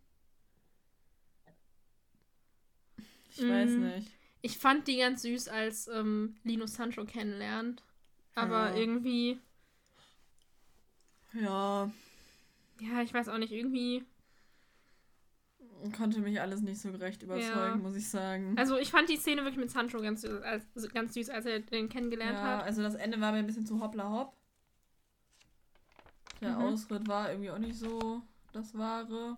[3.31, 3.87] Ich weiß Mhm.
[3.97, 4.09] nicht.
[4.43, 7.83] Ich fand die ganz süß, als ähm, Lino Sancho kennenlernt.
[8.35, 8.77] Aber Ja.
[8.77, 9.39] irgendwie,
[11.35, 11.91] Ja,
[12.81, 14.05] ja, ich weiß auch nicht, irgendwie.
[15.97, 17.77] Konnte mich alles nicht so gerecht überzeugen, Ja.
[17.77, 18.55] muss ich sagen.
[18.59, 21.61] Also ich fand die Szene wirklich mit Sancho ganz süß, als, ganz süß, als er
[21.61, 22.65] den kennengelernt ja, hat.
[22.65, 24.35] also das Ende war mir ein bisschen zu hoppla hopp.
[26.41, 26.63] Der Mhm.
[26.65, 28.23] Ausritt war irgendwie auch nicht so
[28.53, 29.37] das Wahre.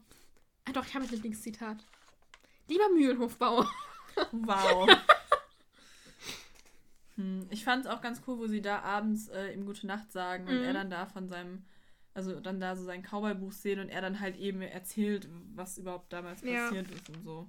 [0.64, 1.78] Ah, doch, ich habe ein Lieblingszitat.
[2.68, 3.70] Lieber Mühlenhofbauer.
[4.32, 4.88] Wow.
[7.16, 10.12] hm, ich fand es auch ganz cool, wo sie da abends äh, ihm gute Nacht
[10.12, 10.64] sagen und Mhm.
[10.64, 11.64] er dann da von seinem,
[12.18, 16.12] also dann da so sein Cowboy-Buch sehen und er dann halt eben erzählt, was überhaupt
[16.12, 16.64] damals Ja.
[16.64, 17.48] passiert ist und so.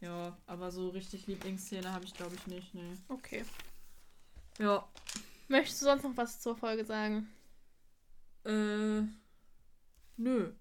[0.00, 2.92] Ja, aber so richtig Lieblingsszene habe ich glaube ich nicht, nee.
[3.08, 3.44] Okay.
[4.60, 4.88] Ja.
[5.48, 7.28] Möchtest du sonst noch was zur Folge sagen?
[8.44, 9.02] Äh.
[10.18, 10.52] Nö.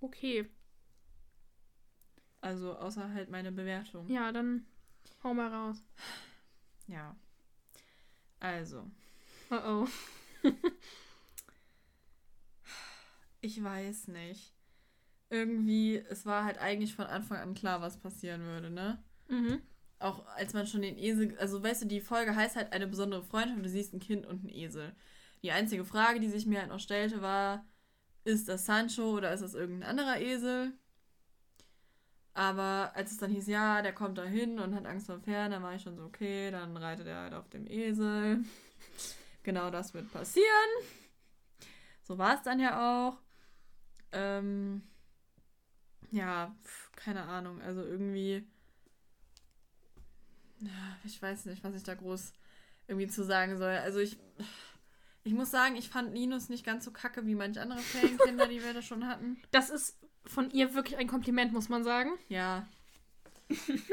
[0.00, 0.48] Okay.
[2.40, 4.08] Also außer halt meine Bewertung.
[4.08, 4.64] Ja, dann
[5.22, 5.76] hau mal raus.
[6.86, 7.14] Ja.
[8.40, 8.90] Also,
[9.50, 9.88] Oh oh.
[13.46, 14.52] ich weiß nicht.
[15.30, 19.02] Irgendwie, es war halt eigentlich von Anfang an klar, was passieren würde, ne?
[19.28, 19.62] Mhm.
[19.98, 23.22] Auch als man schon den Esel, also weißt du, die Folge heißt halt eine besondere
[23.22, 24.94] Freundschaft, du siehst ein Kind und einen Esel.
[25.42, 27.64] Die einzige Frage, die sich mir halt noch stellte, war,
[28.24, 30.72] ist das Sancho oder ist das irgendein anderer Esel?
[32.34, 35.52] Aber als es dann hieß, ja, der kommt da hin und hat Angst vor Pferden,
[35.52, 38.44] dann war ich schon so, okay, dann reitet er halt auf dem Esel.
[39.42, 40.46] genau das wird passieren.
[42.02, 43.25] So war es dann ja auch.
[44.16, 44.82] Ähm,
[46.10, 46.54] ja,
[46.96, 48.46] keine Ahnung, also irgendwie
[51.04, 52.32] ich weiß nicht, was ich da groß
[52.88, 53.72] irgendwie zu sagen soll.
[53.72, 54.16] Also ich,
[55.24, 58.62] ich muss sagen, ich fand Linus nicht ganz so kacke wie manche andere Ferienkinder, die
[58.62, 59.38] wir da schon hatten.
[59.50, 62.10] Das ist von ihr wirklich ein Kompliment, muss man sagen.
[62.28, 62.66] Ja.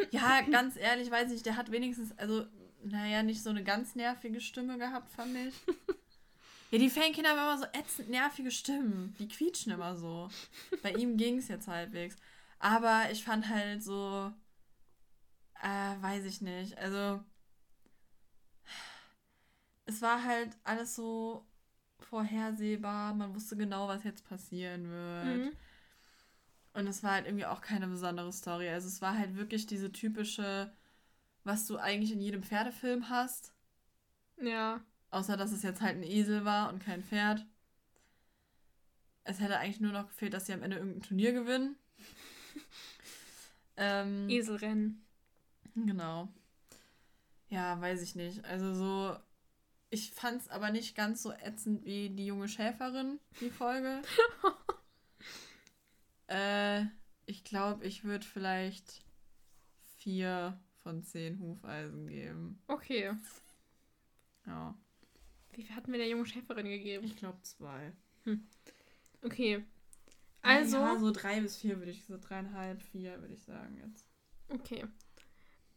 [0.10, 2.48] Ja, ganz ehrlich, weiß ich, der hat wenigstens, also,
[2.84, 5.54] naja, nicht so eine ganz nervige Stimme gehabt, fand ich.
[6.74, 9.14] Ja, die Ferienkinder haben immer so ätzend nervige Stimmen.
[9.20, 10.32] Die quietschen immer so.
[10.82, 12.16] Bei ihm ging es jetzt halbwegs.
[12.58, 14.34] Aber ich fand halt so,
[15.62, 16.76] äh, weiß ich nicht.
[16.80, 17.24] Also,
[19.86, 21.46] es war halt alles so
[22.00, 23.14] vorhersehbar.
[23.14, 25.46] Man wusste genau, was jetzt passieren wird.
[25.46, 25.52] Mhm.
[26.74, 28.68] Und es war halt irgendwie auch keine besondere Story.
[28.70, 30.74] Also es war halt wirklich diese typische,
[31.44, 33.54] was du eigentlich in jedem Pferdefilm hast.
[34.42, 34.82] Ja.
[35.14, 37.46] Außer dass es jetzt halt ein Esel war und kein Pferd.
[39.24, 41.76] Es hätte eigentlich nur noch gefehlt, dass sie am Ende irgendein Turnier gewinnen.
[43.78, 45.06] ähm, Eselrennen.
[45.76, 46.34] Genau.
[47.50, 48.44] Ja, weiß ich nicht.
[48.46, 49.16] Also so,
[49.92, 54.02] ich fand es aber nicht ganz so ätzend wie die junge Schäferin, die Folge.
[56.28, 56.86] äh,
[57.28, 59.06] ich glaube, ich würde vielleicht
[59.98, 62.64] vier von zehn Hufeisen geben.
[62.66, 63.16] Okay.
[64.48, 64.76] Ja,
[65.56, 67.06] Wie viel hatten wir der jungen Schäferin gegeben?
[67.06, 67.94] ich glaube zwei.
[69.22, 69.64] Okay.
[70.42, 70.78] Also.
[70.78, 74.08] Ja, so drei bis vier würde ich, so dreieinhalb, vier würde ich sagen jetzt.
[74.50, 74.86] Okay.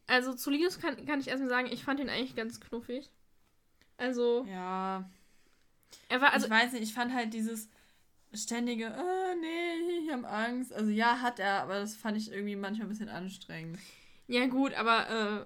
[0.07, 3.09] Also zu Linus kann, kann ich erstmal sagen, ich fand ihn eigentlich ganz knuffig.
[3.97, 5.09] Also, Ja,
[6.09, 7.69] er war, also, ich weiß nicht, ich fand halt dieses
[8.33, 10.73] ständige, äh, nee, ich habe Angst.
[10.73, 13.79] Also ja, hat er, aber das fand ich irgendwie manchmal ein bisschen anstrengend.
[14.27, 15.45] ja gut, aber äh,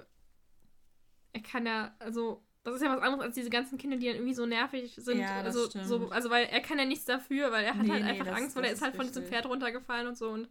[1.34, 4.16] er kann ja, also, das ist ja was anderes als diese ganzen Kinder, die dann
[4.16, 5.20] irgendwie so nervig sind.
[5.20, 8.04] Ja, also, so, also, weil er kann ja nichts dafür, weil er hat Nee, halt
[8.04, 9.26] nee, einfach das- Angst, weil er ist halt von diesem.
[9.26, 10.48] Pferd runtergefallen und so und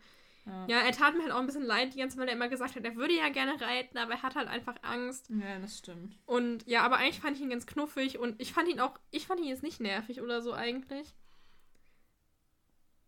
[0.47, 0.67] Ja.
[0.69, 2.49] Ja, er tat mir halt auch ein bisschen leid, die ganze Zeit, weil er immer
[2.49, 5.29] gesagt hat, er würde ja gerne reiten, aber er hat halt einfach Angst.
[5.29, 6.19] ja, das stimmt.
[6.25, 9.27] Und ja, aber eigentlich fand ich ihn ganz knuffig und ich fand ihn auch, ich
[9.27, 11.15] fand ihn jetzt nicht nervig oder so eigentlich.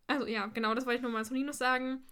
[0.07, 2.03] Also ja, genau, das wollte ich nochmal zu Linus sagen.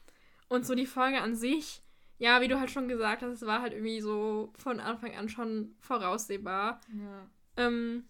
[0.49, 1.82] Und so die Folge an sich,
[2.21, 5.29] ja, wie du halt schon gesagt hast, es war halt irgendwie so von Anfang an
[5.31, 6.81] schon voraussehbar.
[6.93, 7.27] Ja.
[7.57, 8.05] Ähm,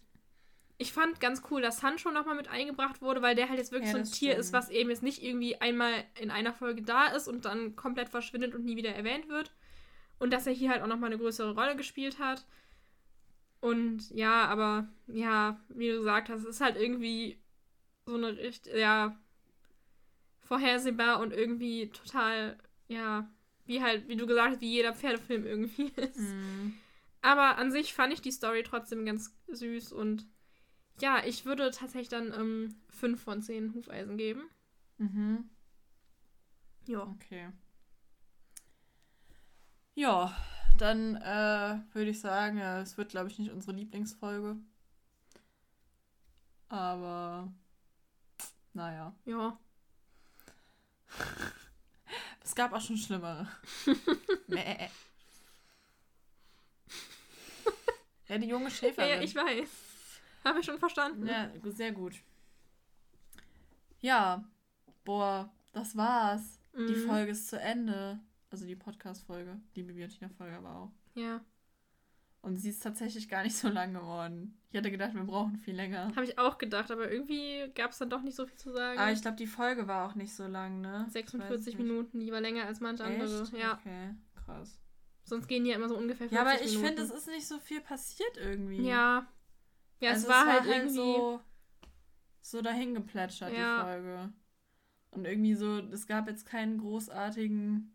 [0.77, 3.91] ich fand ganz cool, dass Sancho nochmal mit eingebracht wurde, weil der halt jetzt wirklich
[3.91, 4.39] Ja, so ein Tier stimmt.
[4.41, 8.09] ist, was eben jetzt nicht irgendwie einmal in einer Folge da ist und dann komplett
[8.09, 9.53] verschwindet und nie wieder erwähnt wird.
[10.19, 12.45] Und dass er hier halt auch nochmal eine größere Rolle gespielt hat.
[13.61, 17.39] Und ja, aber ja, wie du gesagt hast, es ist halt irgendwie
[18.05, 19.17] so eine richtig, ja,
[20.41, 22.57] vorhersehbar und irgendwie total,
[22.87, 23.29] ja,
[23.65, 26.19] wie halt, wie du gesagt hast, wie jeder Pferdefilm irgendwie ist.
[26.19, 26.73] Mhm.
[27.21, 30.27] Aber an sich fand ich die Story trotzdem ganz süß und
[30.99, 34.49] ja, ich würde tatsächlich dann ähm, 5 von 10 Hufeisen geben.
[34.97, 35.49] Mhm.
[36.87, 37.03] Ja.
[37.03, 37.49] Okay.
[39.95, 40.35] Ja,
[40.77, 44.57] dann äh, würde ich sagen, es wird, glaube ich, nicht unsere Lieblingsfolge.
[46.69, 47.51] Aber
[48.73, 49.13] naja.
[49.25, 49.59] Ja.
[52.43, 53.47] Es gab auch schon schlimmere.
[54.47, 54.89] Mäh.
[58.27, 59.09] ja, die junge Ja, Schäferin.
[59.09, 59.69] ja, ich weiß.
[60.45, 61.27] Habe ich schon verstanden.
[61.27, 62.15] Ja, sehr gut.
[63.99, 64.43] Ja,
[65.03, 66.59] boah, das war's.
[66.73, 67.07] Die Mhm.
[67.07, 68.19] Folge ist zu Ende.
[68.49, 69.59] Also die Podcast-Folge.
[69.75, 70.91] Die Bibliothek-Folge aber auch.
[71.13, 71.41] Ja.
[72.41, 74.57] Und sie ist tatsächlich gar nicht so lang geworden.
[74.71, 76.13] Ich hätte gedacht, wir brauchen viel länger.
[76.15, 78.97] Habe ich auch gedacht, aber irgendwie gab es dann doch nicht so viel zu sagen.
[78.97, 81.01] Aber ich glaube, die Folge war auch nicht so lang, ne?
[81.01, 81.85] Ich weiß 46 nicht.
[81.85, 83.41] Minuten, lieber länger als manche andere.
[83.43, 83.51] Echt?
[83.53, 83.73] Ja.
[83.73, 84.15] Okay,
[84.45, 84.79] krass.
[85.25, 87.45] Sonst gehen die ja immer so ungefähr 50 Ja, aber ich finde, es ist nicht
[87.45, 88.87] so viel passiert irgendwie.
[88.87, 89.27] Ja.
[89.99, 90.95] Ja, Also es war halt irgendwie.
[90.95, 91.41] so,
[92.39, 93.75] so dahingeplätschert, Ja.
[93.77, 94.33] die Folge.
[95.11, 97.93] Und irgendwie so, es gab jetzt keinen großartigen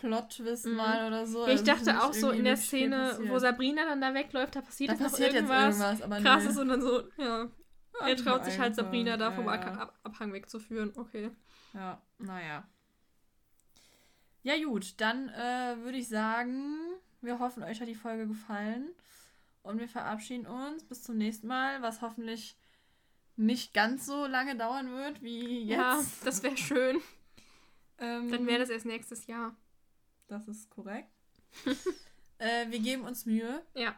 [0.00, 0.74] Plot-Twist Mhm.
[0.74, 1.40] mal oder so.
[1.46, 3.28] Ja, ich Also dachte auch so in der Szene, passiert.
[3.30, 5.78] wo Sabrina dann da wegläuft, da passiert da jetzt passiert jetzt irgendwas.
[5.78, 6.60] irgendwas, aber Krasses nö.
[6.62, 7.48] und dann so, ja.
[8.00, 8.74] Er traut sich halt.
[8.74, 9.72] Sabrina da vom ja, ja.
[9.72, 10.92] Ab Abhang wegzuführen.
[10.96, 11.30] Okay.
[11.74, 12.64] Ja, naja.
[14.42, 16.76] Ja, gut, dann äh, würde ich sagen,
[17.20, 18.88] wir hoffen, euch hat die Folge gefallen.
[19.62, 20.84] Und wir verabschieden uns.
[20.84, 22.56] Bis zum nächsten Mal, was hoffentlich
[23.36, 25.78] nicht ganz so lange dauern wird wie jetzt.
[25.78, 26.98] Ja, das wäre schön.
[28.02, 29.54] Ähm, Dann wäre das erst nächstes Jahr.
[30.30, 31.10] Das ist korrekt.
[32.38, 33.62] äh, wir geben uns Mühe.
[33.74, 33.96] Ja.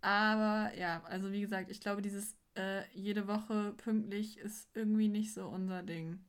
[0.00, 5.34] Aber ja, also wie gesagt, ich glaube, dieses äh, jede Woche pünktlich ist irgendwie nicht
[5.34, 6.24] so unser Ding.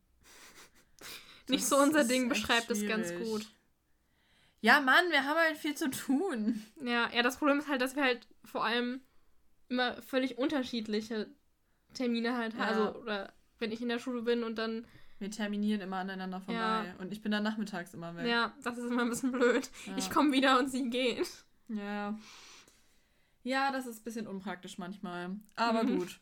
[1.48, 3.46] Nicht Das so unser Ding beschreibt es ganz gut.
[4.62, 6.64] Ja, Mann, wir haben halt viel zu tun.
[6.84, 9.02] Ja, ja, das Problem ist halt, dass wir halt vor allem
[9.68, 11.30] immer völlig unterschiedliche
[11.94, 12.78] Termine halt haben.
[12.78, 12.86] Ja.
[12.86, 14.86] Also, oder wenn ich in der Schule bin und dann,
[15.22, 16.60] Wir terminieren immer aneinander vorbei.
[16.60, 16.86] Ja.
[16.98, 18.26] Und ich bin dann nachmittags immer weg.
[18.26, 19.70] ja, das ist immer ein bisschen blöd.
[19.86, 19.96] Ja.
[19.98, 21.24] Ich komme wieder und sie gehen.
[21.68, 22.18] Ja.
[23.44, 25.30] Ja, das ist ein bisschen unpraktisch manchmal.
[25.56, 26.00] Aber Mhm.
[26.00, 26.20] gut.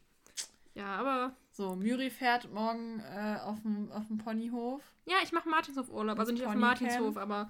[0.75, 4.81] Ja, aber So, Müri fährt morgen äh, auf dem Ponyhof.
[5.05, 6.19] ja, ich mache Martinshof Urlaub.
[6.19, 6.59] Also nicht auf dem.
[6.61, 7.49] Martinshof, aber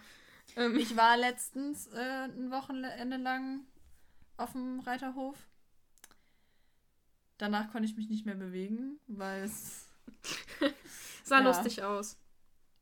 [0.56, 3.62] ähm, Ich war letztens äh, ein Wochenende lang
[4.38, 5.36] auf dem Reiterhof.
[7.40, 9.88] Danach konnte ich mich nicht mehr bewegen, weil es.
[11.30, 11.46] sah ja.
[11.46, 12.18] lustig aus.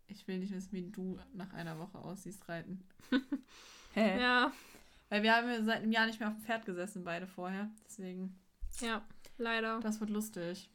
[0.07, 2.83] Ich will nicht wissen, wie du nach einer Woche aussiehst, reiten.
[3.93, 4.19] Hä?
[4.21, 4.51] Ja,
[5.09, 7.69] Weil wir haben seit einem Jahr nicht mehr auf dem Pferd gesessen, beide vorher.
[7.85, 8.39] Deswegen,
[8.79, 9.01] ja,
[9.37, 9.79] leider.
[9.81, 10.69] das wird lustig.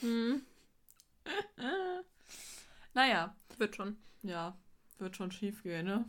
[0.00, 0.42] Hm,
[1.56, 2.02] Äh.
[2.94, 3.98] Naja, wird schon.
[4.22, 4.56] ja,
[4.98, 6.04] wird schon schief gehen, ne?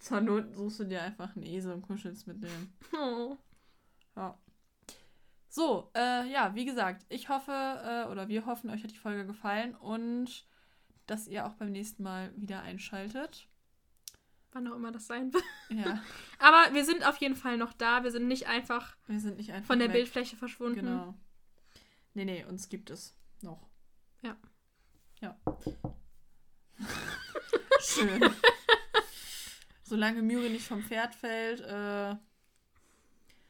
[0.00, 2.72] Zur Not suchst du dir einfach einen Esel und kuschelst mit dem.
[2.92, 3.36] Oh.
[4.16, 4.36] Ja.
[5.54, 9.24] So, äh, ja, wie gesagt, ich hoffe, äh, oder wir hoffen, euch hat die Folge
[9.24, 10.48] gefallen und
[11.06, 13.46] dass ihr auch beim nächsten Mal wieder einschaltet.
[14.50, 15.44] Wann auch immer das sein wird.
[15.68, 16.02] Ja,
[16.40, 18.02] Aber wir sind auf jeden Fall noch da.
[18.02, 19.94] Wir sind nicht einfach wir sind nicht einfach von der weg.
[19.94, 20.80] Bildfläche verschwunden.
[20.86, 21.14] Genau.
[22.14, 23.68] Nee, nee, uns gibt es noch.
[24.22, 24.36] Ja.
[25.20, 25.38] Ja.
[27.80, 28.28] Schön.
[29.84, 32.16] Solange Müri nicht vom Pferd fällt, äh,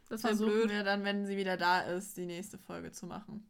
[0.09, 0.71] Das wäre versuchen blöd.
[0.71, 3.49] wir dann, wenn sie wieder da ist, die nächste Folge zu machen.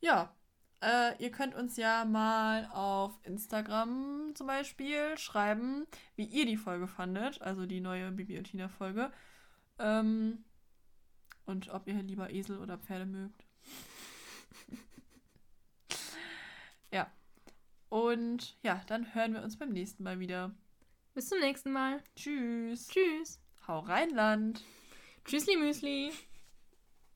[0.00, 0.34] Ja,
[0.82, 6.86] äh, ihr könnt uns ja mal auf Instagram zum Beispiel schreiben, wie ihr die Folge
[6.86, 9.10] fandet, also die neue Bibi und Tina Folge.
[9.78, 10.44] Ähm,
[11.46, 13.46] und ob ihr lieber Esel oder Pferde mögt.
[16.90, 17.10] ja.
[17.88, 20.54] Und ja, dann hören wir uns beim nächsten Mal wieder.
[21.14, 22.02] Bis zum nächsten Mal.
[22.16, 22.88] Tschüss.
[22.88, 23.40] Tschüss.
[23.66, 24.62] Hau rein, Land.
[25.24, 26.12] Tschüssli Müsli.